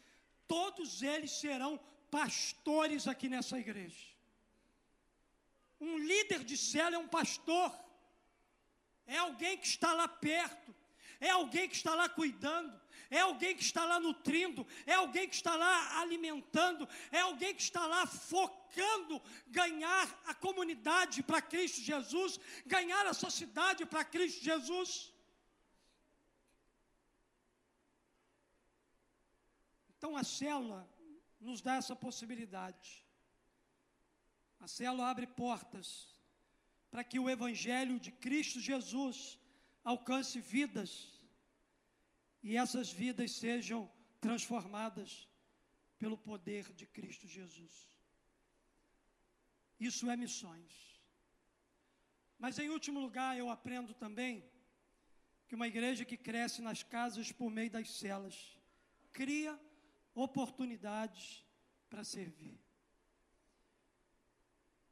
todos 0.48 1.04
eles 1.04 1.32
serão 1.32 1.80
pastores 2.10 3.08
aqui 3.08 3.28
nessa 3.28 3.60
igreja. 3.60 4.08
Um 5.80 5.98
líder 5.98 6.44
de 6.44 6.58
célula 6.58 6.96
é 6.96 7.00
um 7.00 7.08
pastor, 7.08 7.74
é 9.06 9.18
alguém 9.18 9.58
que 9.58 9.68
está 9.68 9.94
lá 9.94 10.08
perto, 10.08 10.76
é 11.20 11.30
alguém 11.30 11.68
que 11.68 11.76
está 11.76 11.94
lá 11.96 12.08
cuidando, 12.08 12.80
é 13.10 13.20
alguém 13.20 13.56
que 13.56 13.64
está 13.64 13.86
lá 13.86 14.00
nutrindo, 14.00 14.66
é 14.86 14.94
alguém 14.94 15.28
que 15.28 15.36
está 15.36 15.56
lá 15.56 16.00
alimentando, 16.00 16.88
é 17.12 17.20
alguém 17.20 17.56
que 17.56 17.62
está 17.62 17.86
lá 17.88 18.06
focando 18.06 19.22
ganhar 19.48 20.22
a 20.26 20.34
comunidade 20.34 21.24
para 21.24 21.42
Cristo 21.42 21.82
Jesus, 21.82 22.40
ganhar 22.66 23.06
a 23.06 23.14
sociedade 23.14 23.86
para 23.86 24.06
Cristo 24.06 24.44
Jesus. 24.44 25.12
Então 30.00 30.16
a 30.16 30.24
célula 30.24 30.90
nos 31.42 31.62
dá 31.62 31.76
essa 31.76 31.94
possibilidade. 31.94 33.06
A 34.62 34.68
célula 34.68 35.10
abre 35.10 35.28
portas 35.28 35.88
para 36.90 37.04
que 37.04 37.20
o 37.20 37.30
Evangelho 37.30 38.00
de 38.00 38.10
Cristo 38.10 38.62
Jesus 38.62 39.38
alcance 39.84 40.40
vidas 40.40 41.22
e 42.42 42.56
essas 42.56 42.90
vidas 42.90 43.34
sejam 43.34 43.92
transformadas 44.22 45.28
pelo 45.98 46.18
poder 46.18 46.72
de 46.72 46.86
Cristo 46.86 47.28
Jesus. 47.28 47.90
Isso 49.78 50.10
é 50.10 50.16
missões. 50.16 50.72
Mas 52.38 52.58
em 52.58 52.70
último 52.70 53.02
lugar, 53.02 53.38
eu 53.38 53.50
aprendo 53.50 53.94
também 53.94 54.50
que 55.46 55.56
uma 55.56 55.68
igreja 55.68 56.06
que 56.06 56.16
cresce 56.16 56.62
nas 56.62 56.84
casas 56.84 57.34
por 57.34 57.52
meio 57.52 57.70
das 57.70 57.92
celas 57.92 58.58
cria 59.12 59.60
oportunidades 60.14 61.44
para 61.90 62.04
servir. 62.04 62.60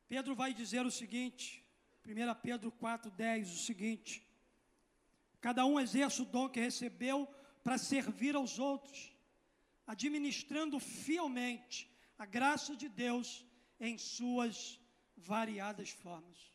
Pedro 0.08 0.36
vai 0.36 0.54
dizer 0.54 0.86
o 0.86 0.92
seguinte, 0.92 1.64
1 2.06 2.42
Pedro 2.42 2.72
4,10, 2.72 3.44
o 3.44 3.58
seguinte: 3.58 4.26
Cada 5.42 5.66
um 5.66 5.80
exerce 5.80 6.22
o 6.22 6.26
dom 6.26 6.48
que 6.48 6.60
recebeu 6.60 7.28
para 7.64 7.78
servir 7.78 8.36
aos 8.36 8.60
outros, 8.60 9.14
administrando 9.86 10.80
fielmente 10.80 11.92
a 12.18 12.26
graça 12.26 12.76
de 12.76 12.88
Deus 12.88 13.46
em 13.80 13.98
suas 13.98 14.80
variadas 15.16 15.90
formas. 15.90 16.54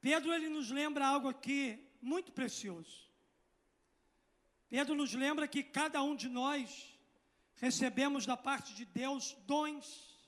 Pedro 0.00 0.32
ele 0.32 0.48
nos 0.48 0.70
lembra 0.70 1.06
algo 1.06 1.28
aqui 1.28 1.84
muito 2.00 2.32
precioso. 2.32 3.08
Pedro 4.68 4.94
nos 4.94 5.12
lembra 5.14 5.48
que 5.48 5.62
cada 5.62 6.02
um 6.02 6.14
de 6.14 6.28
nós 6.28 6.97
recebemos 7.60 8.24
da 8.24 8.36
parte 8.36 8.74
de 8.74 8.84
Deus 8.84 9.36
dons. 9.46 10.18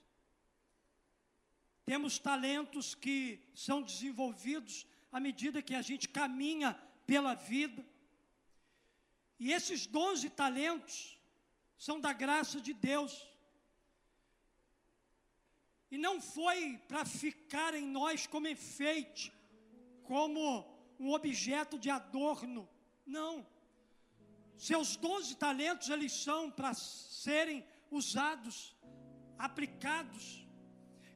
Temos 1.85 2.19
talentos 2.19 2.95
que 2.95 3.41
são 3.55 3.83
desenvolvidos 3.83 4.87
à 5.11 5.19
medida 5.19 5.63
que 5.63 5.75
a 5.75 5.83
gente 5.83 6.09
caminha 6.09 6.75
pela 7.07 7.35
vida. 7.35 7.85
E 9.39 9.53
esses 9.53 9.87
dons 9.87 10.23
e 10.23 10.31
talentos 10.31 11.19
são 11.77 11.99
da 12.01 12.13
graça 12.13 12.61
de 12.61 12.75
Deus. 12.75 13.27
E 15.91 15.99
não 15.99 16.21
foi 16.21 16.79
para 16.87 17.05
ficar 17.05 17.75
em 17.75 17.87
nós 17.87 18.27
como 18.27 18.47
enfeite, 18.47 19.33
como 20.05 20.65
um 20.99 21.13
objeto 21.13 21.79
de 21.79 21.91
adorno. 21.91 22.69
Não. 23.07 23.47
Seus 24.69 24.95
dons 24.95 25.31
e 25.31 25.37
talentos, 25.37 25.89
eles 25.89 26.13
são 26.13 26.51
para 26.51 26.75
serem 26.75 27.65
usados, 27.91 28.77
aplicados. 29.39 30.47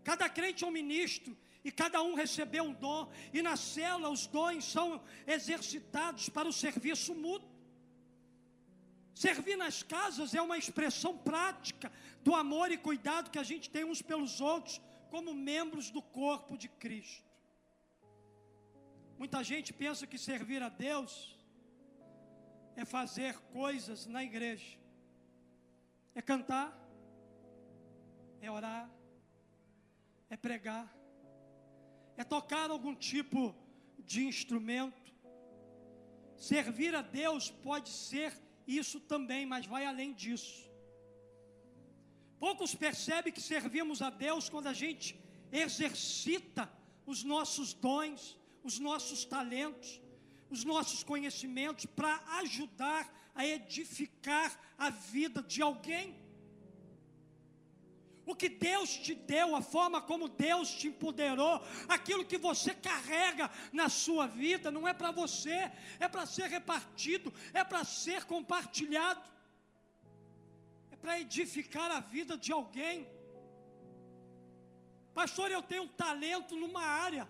Cada 0.03 0.31
crente 0.31 0.65
é 0.65 0.67
um 0.67 0.71
ministro, 0.71 1.37
e 1.63 1.71
cada 1.71 2.03
um 2.03 2.15
recebeu 2.15 2.65
um 2.65 2.73
dom, 2.73 3.03
e 3.35 3.43
na 3.43 3.55
célula 3.55 4.09
os 4.09 4.27
dons 4.27 4.65
são 4.65 4.99
exercitados 5.27 6.31
para 6.31 6.49
o 6.49 6.55
serviço 6.55 7.15
mútuo. 7.15 7.51
Servir 9.15 9.57
nas 9.57 9.83
casas 9.83 10.35
é 10.35 10.41
uma 10.41 10.57
expressão 10.57 11.15
prática 11.19 11.93
do 12.23 12.35
amor 12.35 12.73
e 12.73 12.79
cuidado 12.79 13.31
que 13.31 13.39
a 13.39 13.49
gente 13.53 13.69
tem 13.69 13.85
uns 13.85 14.01
pelos 14.01 14.41
outros, 14.41 14.81
como 15.11 15.35
membros 15.35 15.91
do 15.91 16.01
corpo 16.01 16.57
de 16.57 16.69
Cristo. 16.69 17.29
Muita 19.19 19.45
gente 19.45 19.71
pensa 19.71 20.07
que 20.07 20.17
servir 20.17 20.63
a 20.63 20.71
Deus 20.71 21.35
é 22.77 22.85
fazer 22.85 23.39
coisas 23.53 24.07
na 24.07 24.23
igreja, 24.23 24.79
é 26.15 26.23
cantar, 26.23 26.73
é 28.41 28.51
orar, 28.51 28.91
é 30.29 30.37
pregar 30.37 30.95
é 32.17 32.25
tocar 32.25 32.71
algum 32.71 32.95
tipo 32.95 33.55
de 33.99 34.25
instrumento. 34.25 35.13
Servir 36.37 36.95
a 36.95 37.03
Deus 37.03 37.51
pode 37.51 37.89
ser 37.91 38.33
isso 38.67 39.01
também, 39.01 39.45
mas 39.47 39.67
vai 39.67 39.85
além 39.85 40.13
disso. 40.13 40.71
Poucos 42.39 42.75
percebem 42.75 43.33
que 43.33 43.41
servimos 43.41 44.03
a 44.03 44.11
Deus 44.11 44.49
quando 44.49 44.67
a 44.67 44.73
gente 44.73 45.19
exercita 45.51 46.71
os 47.07 47.23
nossos 47.23 47.73
dons, 47.73 48.39
os 48.63 48.79
nossos 48.79 49.25
talentos, 49.25 50.01
os 50.51 50.65
nossos 50.65 51.03
conhecimentos 51.03 51.87
para 51.87 52.23
ajudar 52.41 53.13
a 53.35 53.47
edificar 53.47 54.59
a 54.79 54.91
vida 54.91 55.43
de 55.43 55.61
alguém. 55.63 56.23
O 58.27 58.35
que 58.35 58.49
Deus 58.49 58.97
te 58.97 59.15
deu, 59.15 59.55
a 59.55 59.61
forma 59.61 60.01
como 60.01 60.29
Deus 60.29 60.71
te 60.71 60.89
empoderou, 60.89 61.63
aquilo 61.89 62.25
que 62.25 62.39
você 62.39 62.73
carrega 62.73 63.51
na 63.71 63.89
sua 63.89 64.27
vida, 64.27 64.71
não 64.71 64.89
é 64.89 64.95
para 64.95 65.11
você, 65.11 65.71
é 66.01 66.09
para 66.09 66.25
ser 66.25 66.49
repartido, 66.49 67.33
é 67.53 67.63
para 67.63 67.85
ser 67.85 68.25
compartilhado, 68.25 69.23
é 70.91 70.97
para 70.97 71.21
edificar 71.21 71.91
a 71.91 72.01
vida 72.01 72.39
de 72.39 72.51
alguém. 72.51 73.07
Pastor, 75.13 75.51
eu 75.51 75.63
tenho 75.63 75.83
um 75.83 75.89
talento 75.89 76.57
numa 76.57 76.83
área. 76.83 77.29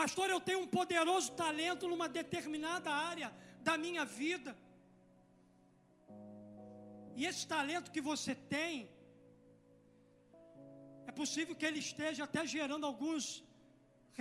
Pastor, 0.00 0.26
eu 0.30 0.40
tenho 0.48 0.60
um 0.64 0.70
poderoso 0.78 1.28
talento 1.40 1.88
numa 1.92 2.08
determinada 2.18 2.90
área 3.10 3.28
da 3.66 3.74
minha 3.84 4.04
vida. 4.20 4.50
E 7.18 7.24
esse 7.30 7.44
talento 7.52 7.92
que 7.94 8.02
você 8.10 8.32
tem, 8.54 8.74
é 11.10 11.12
possível 11.20 11.56
que 11.60 11.66
ele 11.68 11.80
esteja 11.86 12.22
até 12.28 12.42
gerando 12.54 12.86
alguns 12.90 13.24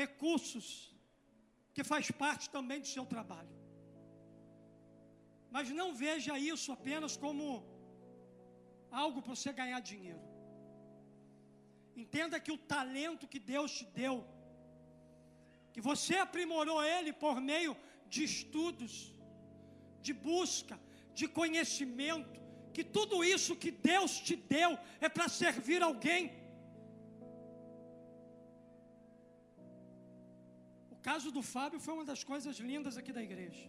recursos, 0.02 0.68
que 1.76 1.84
faz 1.92 2.10
parte 2.24 2.46
também 2.56 2.80
do 2.86 2.90
seu 2.96 3.06
trabalho. 3.14 3.56
Mas 5.56 5.70
não 5.82 5.90
veja 6.06 6.40
isso 6.54 6.72
apenas 6.78 7.16
como 7.26 7.46
algo 9.04 9.22
para 9.22 9.36
você 9.36 9.54
ganhar 9.62 9.82
dinheiro. 9.92 10.26
Entenda 12.04 12.40
que 12.46 12.56
o 12.58 12.64
talento 12.76 13.32
que 13.36 13.42
Deus 13.54 13.72
te 13.78 13.86
deu, 14.02 14.16
que 15.78 15.82
você 15.90 16.16
aprimorou 16.26 16.78
ele 16.94 17.12
por 17.24 17.36
meio 17.50 17.74
de 18.14 18.22
estudos, 18.30 18.94
de 20.06 20.14
busca, 20.28 20.76
de 21.20 21.26
conhecimento, 21.40 22.40
que 22.76 22.84
tudo 22.96 23.18
isso 23.36 23.60
que 23.64 23.72
Deus 23.92 24.14
te 24.28 24.36
deu 24.56 24.72
é 25.00 25.08
para 25.16 25.28
servir 25.42 25.84
alguém. 25.90 26.24
O 30.96 30.98
caso 31.10 31.30
do 31.38 31.44
Fábio 31.54 31.80
foi 31.86 31.94
uma 32.00 32.10
das 32.12 32.24
coisas 32.34 32.58
lindas 32.72 32.98
aqui 32.98 33.14
da 33.20 33.24
igreja. 33.30 33.66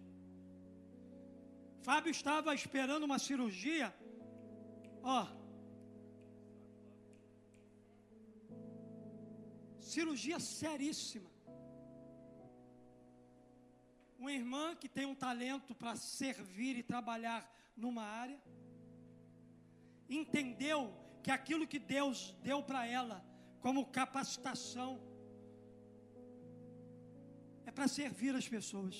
Fábio 1.89 2.13
estava 2.19 2.55
esperando 2.61 3.09
uma 3.11 3.19
cirurgia, 3.29 3.89
ó. 5.03 5.23
Cirurgia 9.95 10.41
seríssima. 10.41 11.38
Uma 14.19 14.33
irmã 14.33 14.75
que 14.75 14.89
tem 14.89 15.07
um 15.07 15.15
talento 15.15 15.75
para 15.75 15.95
servir 15.95 16.77
e 16.77 16.83
trabalhar 16.83 17.41
numa 17.77 18.03
área, 18.03 18.41
entendeu 20.09 20.93
que 21.23 21.31
aquilo 21.31 21.67
que 21.67 21.79
Deus 21.79 22.35
deu 22.43 22.63
para 22.63 22.87
ela 22.87 23.25
como 23.61 23.87
capacitação 23.87 25.01
é 27.65 27.71
para 27.71 27.87
servir 27.87 28.35
as 28.35 28.49
pessoas. 28.49 28.97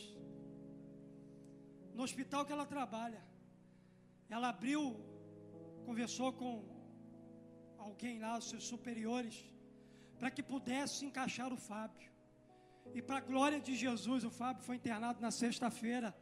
No 1.95 2.03
hospital 2.05 2.45
que 2.47 2.53
ela 2.53 2.67
trabalha, 2.67 3.23
ela 4.29 4.51
abriu, 4.51 4.83
conversou 5.85 6.33
com 6.33 6.53
alguém 7.77 8.21
lá, 8.21 8.39
os 8.39 8.49
seus 8.51 8.65
superiores, 8.65 9.37
para 10.19 10.31
que 10.31 10.43
pudesse 10.43 11.05
encaixar 11.05 11.53
o 11.53 11.57
Fábio. 11.57 12.11
E 12.95 13.03
para 13.03 13.19
a 13.19 13.21
glória 13.21 13.61
de 13.61 13.75
Jesus, 13.75 14.25
o 14.25 14.31
Fábio 14.31 14.63
foi 14.63 14.77
internado 14.77 15.21
na 15.21 15.31
sexta-feira 15.31 16.17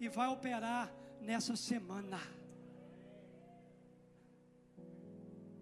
e 0.00 0.08
vai 0.08 0.28
operar 0.28 0.92
nessa 1.20 1.56
semana. 1.56 2.20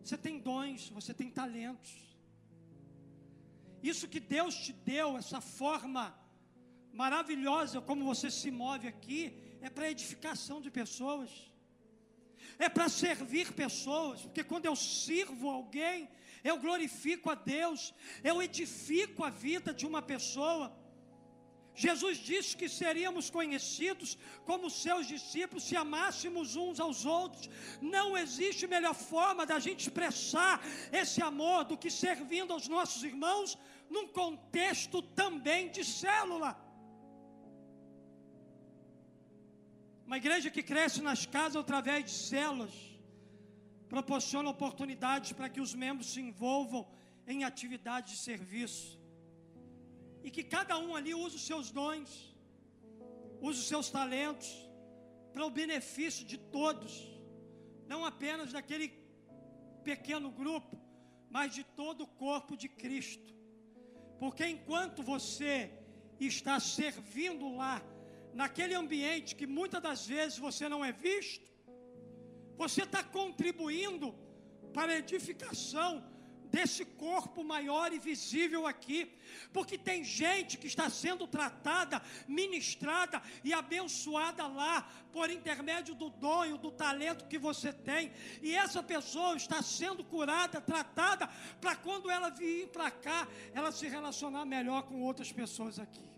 Você 0.02 0.18
tem 0.18 0.38
dons, 0.38 0.90
você 0.90 1.14
tem 1.14 1.30
talentos. 1.30 2.18
Isso 3.82 4.08
que 4.08 4.20
Deus 4.20 4.54
te 4.54 4.72
deu, 4.72 5.16
essa 5.16 5.40
forma 5.40 6.14
maravilhosa 6.92 7.80
como 7.80 8.04
você 8.04 8.30
se 8.30 8.50
move 8.50 8.86
aqui, 8.86 9.36
é 9.60 9.68
para 9.68 9.90
edificação 9.90 10.60
de 10.60 10.70
pessoas. 10.70 11.53
É 12.58 12.68
para 12.68 12.88
servir 12.88 13.52
pessoas, 13.52 14.22
porque 14.22 14.44
quando 14.44 14.66
eu 14.66 14.76
sirvo 14.76 15.50
alguém, 15.50 16.08
eu 16.42 16.58
glorifico 16.58 17.30
a 17.30 17.34
Deus, 17.34 17.94
eu 18.22 18.42
edifico 18.42 19.24
a 19.24 19.30
vida 19.30 19.72
de 19.72 19.86
uma 19.86 20.02
pessoa. 20.02 20.72
Jesus 21.74 22.18
disse 22.18 22.56
que 22.56 22.68
seríamos 22.68 23.28
conhecidos 23.30 24.16
como 24.44 24.70
seus 24.70 25.08
discípulos 25.08 25.64
se 25.64 25.76
amássemos 25.76 26.54
uns 26.54 26.78
aos 26.78 27.04
outros. 27.04 27.50
Não 27.80 28.16
existe 28.16 28.66
melhor 28.66 28.94
forma 28.94 29.44
da 29.44 29.58
gente 29.58 29.80
expressar 29.88 30.62
esse 30.92 31.20
amor 31.20 31.64
do 31.64 31.76
que 31.76 31.90
servindo 31.90 32.52
aos 32.52 32.68
nossos 32.68 33.02
irmãos 33.02 33.58
num 33.90 34.06
contexto 34.06 35.02
também 35.02 35.68
de 35.68 35.84
célula. 35.84 36.63
Uma 40.06 40.18
igreja 40.18 40.50
que 40.50 40.62
cresce 40.62 41.00
nas 41.02 41.24
casas 41.24 41.56
através 41.56 42.04
de 42.04 42.10
células 42.10 42.74
proporciona 43.88 44.50
oportunidades 44.50 45.32
para 45.32 45.48
que 45.48 45.60
os 45.60 45.74
membros 45.74 46.12
se 46.12 46.20
envolvam 46.20 46.86
em 47.26 47.44
atividades 47.44 48.12
de 48.12 48.18
serviço. 48.18 49.00
E 50.22 50.30
que 50.30 50.42
cada 50.42 50.78
um 50.78 50.94
ali 50.94 51.14
use 51.14 51.36
os 51.36 51.46
seus 51.46 51.70
dons, 51.70 52.10
use 53.40 53.60
os 53.60 53.68
seus 53.68 53.90
talentos, 53.90 54.48
para 55.32 55.44
o 55.44 55.50
benefício 55.50 56.24
de 56.24 56.38
todos, 56.38 56.92
não 57.86 58.04
apenas 58.04 58.52
daquele 58.52 58.88
pequeno 59.82 60.30
grupo, 60.30 60.76
mas 61.30 61.54
de 61.54 61.64
todo 61.64 62.04
o 62.04 62.06
corpo 62.06 62.56
de 62.56 62.68
Cristo. 62.68 63.34
Porque 64.18 64.46
enquanto 64.46 65.02
você 65.02 65.70
está 66.20 66.58
servindo 66.60 67.56
lá, 67.56 67.82
naquele 68.34 68.74
ambiente 68.74 69.36
que 69.36 69.46
muitas 69.46 69.82
das 69.82 70.06
vezes 70.06 70.38
você 70.38 70.68
não 70.68 70.84
é 70.84 70.92
visto, 70.92 71.48
você 72.56 72.82
está 72.82 73.02
contribuindo 73.02 74.14
para 74.72 74.92
a 74.92 74.98
edificação 74.98 76.02
desse 76.54 76.84
corpo 76.84 77.42
maior 77.42 77.92
e 77.92 77.98
visível 77.98 78.64
aqui, 78.64 79.12
porque 79.52 79.76
tem 79.76 80.04
gente 80.04 80.56
que 80.56 80.68
está 80.68 80.88
sendo 80.88 81.26
tratada, 81.26 82.00
ministrada 82.28 83.20
e 83.42 83.52
abençoada 83.52 84.46
lá, 84.46 84.88
por 85.12 85.30
intermédio 85.30 85.96
do 85.96 86.10
dom 86.10 86.56
do 86.56 86.70
talento 86.70 87.26
que 87.26 87.38
você 87.38 87.72
tem, 87.72 88.12
e 88.40 88.54
essa 88.54 88.82
pessoa 88.82 89.36
está 89.36 89.60
sendo 89.62 90.04
curada, 90.04 90.60
tratada, 90.60 91.28
para 91.60 91.74
quando 91.74 92.08
ela 92.08 92.30
vir 92.30 92.68
para 92.68 92.88
cá, 92.90 93.26
ela 93.52 93.72
se 93.72 93.88
relacionar 93.88 94.44
melhor 94.44 94.82
com 94.84 95.02
outras 95.02 95.32
pessoas 95.32 95.80
aqui. 95.80 96.13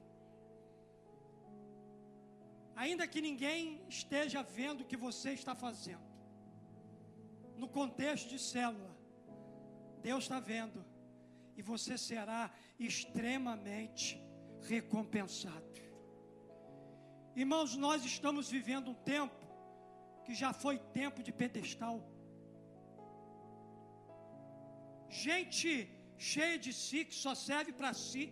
Ainda 2.82 3.08
que 3.12 3.20
ninguém 3.28 3.60
esteja 3.88 4.42
vendo 4.58 4.82
o 4.82 4.88
que 4.90 4.98
você 5.06 5.30
está 5.40 5.54
fazendo, 5.54 6.06
no 7.62 7.68
contexto 7.78 8.28
de 8.34 8.38
célula, 8.38 8.92
Deus 10.08 10.24
está 10.24 10.38
vendo, 10.52 10.84
e 11.58 11.62
você 11.62 11.96
será 11.96 12.42
extremamente 12.88 14.06
recompensado. 14.72 15.72
Irmãos, 17.34 17.76
nós 17.86 18.04
estamos 18.04 18.50
vivendo 18.56 18.90
um 18.90 19.00
tempo 19.16 19.42
que 20.24 20.34
já 20.42 20.52
foi 20.52 20.76
tempo 21.00 21.22
de 21.22 21.32
pedestal. 21.32 21.96
Gente 25.08 25.70
cheia 26.18 26.58
de 26.58 26.72
si, 26.84 27.00
que 27.08 27.16
só 27.24 27.34
serve 27.48 27.72
para 27.80 27.92
si. 27.94 28.24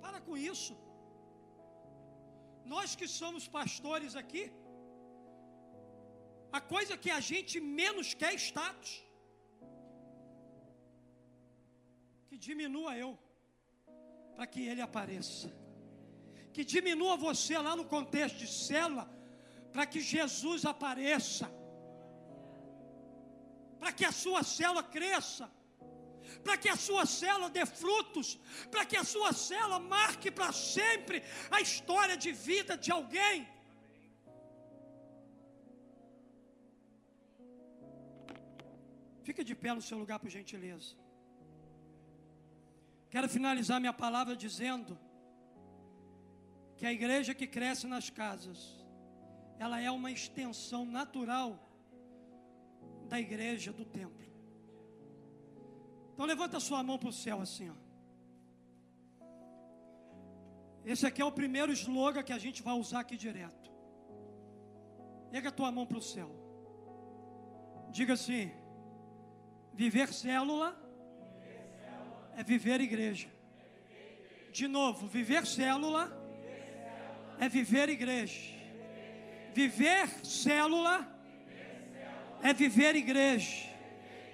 Para 0.00 0.20
com 0.20 0.36
isso. 0.36 0.74
Nós 2.64 2.94
que 2.98 3.06
somos 3.06 3.46
pastores 3.46 4.14
aqui, 4.16 4.44
a 6.58 6.60
coisa 6.60 6.96
que 6.96 7.10
a 7.10 7.20
gente 7.30 7.60
menos 7.80 8.14
quer 8.14 8.32
é 8.32 8.36
status. 8.36 8.92
Que 12.28 12.36
diminua 12.46 12.96
eu, 12.96 13.18
para 14.36 14.46
que 14.46 14.62
ele 14.70 14.82
apareça. 14.88 15.48
Que 16.52 16.64
diminua 16.64 17.16
você 17.16 17.56
lá 17.58 17.74
no 17.80 17.84
contexto 17.84 18.38
de 18.38 18.48
célula, 18.48 19.04
para 19.72 19.84
que 19.92 20.00
Jesus 20.00 20.64
apareça. 20.64 21.46
Para 23.80 23.92
que 23.92 24.04
a 24.04 24.12
sua 24.12 24.42
célula 24.42 24.82
cresça 24.82 25.46
para 26.42 26.56
que 26.56 26.68
a 26.68 26.76
sua 26.76 27.04
célula 27.06 27.48
dê 27.50 27.64
frutos, 27.66 28.38
para 28.70 28.84
que 28.84 28.96
a 28.96 29.04
sua 29.04 29.32
célula 29.32 29.78
marque 29.78 30.30
para 30.30 30.52
sempre 30.52 31.22
a 31.50 31.60
história 31.60 32.16
de 32.16 32.32
vida 32.32 32.76
de 32.76 32.90
alguém. 32.90 33.46
Fica 39.22 39.42
de 39.42 39.54
pé 39.54 39.72
no 39.72 39.82
seu 39.82 39.98
lugar, 39.98 40.18
por 40.18 40.28
gentileza. 40.28 40.94
Quero 43.10 43.28
finalizar 43.28 43.80
minha 43.80 43.92
palavra 43.92 44.34
dizendo 44.36 44.98
que 46.76 46.84
a 46.84 46.92
igreja 46.92 47.32
que 47.32 47.46
cresce 47.46 47.86
nas 47.86 48.10
casas, 48.10 48.58
ela 49.58 49.80
é 49.80 49.90
uma 49.90 50.10
extensão 50.10 50.84
natural 50.84 51.50
da 53.08 53.18
igreja 53.20 53.72
do 53.72 53.84
templo. 53.84 54.23
Então 56.14 56.26
levanta 56.26 56.60
sua 56.60 56.80
mão 56.82 56.96
para 56.96 57.08
o 57.08 57.12
céu 57.12 57.40
assim, 57.40 57.70
ó. 57.70 57.74
Esse 60.84 61.04
aqui 61.06 61.20
é 61.20 61.24
o 61.24 61.32
primeiro 61.32 61.72
slogan 61.72 62.22
que 62.22 62.32
a 62.32 62.38
gente 62.38 62.62
vai 62.62 62.74
usar 62.74 63.00
aqui 63.00 63.16
direto. 63.16 63.72
Pega 65.32 65.48
a 65.48 65.52
tua 65.52 65.72
mão 65.72 65.84
para 65.84 65.98
o 65.98 66.02
céu. 66.02 66.30
Diga 67.90 68.12
assim: 68.12 68.52
Viver 69.72 70.12
célula 70.12 70.80
é 72.36 72.44
viver 72.44 72.80
igreja. 72.80 73.28
De 74.52 74.68
novo, 74.68 75.08
viver 75.08 75.44
célula 75.46 76.12
é 77.40 77.48
viver 77.48 77.88
igreja. 77.88 78.54
Viver 79.52 80.08
célula 80.24 81.08
é 82.40 82.52
viver 82.52 82.94
igreja. 82.94 83.73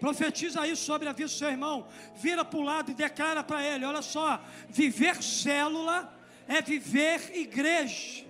Profetiza 0.01 0.67
isso 0.67 0.85
sobre 0.85 1.09
a 1.09 1.13
vida 1.13 1.29
do 1.29 1.33
seu 1.33 1.51
irmão. 1.51 1.87
Vira 2.17 2.45
para 2.45 2.59
o 2.59 2.63
lado 2.63 2.91
e 2.91 2.95
declara 2.95 3.45
para 3.45 3.63
ele: 3.63 3.85
olha 3.85 4.03
só, 4.03 4.43
viver 4.69 5.23
célula 5.23 6.13
é 6.49 6.63
viver 6.63 7.37
igreja. 7.37 8.30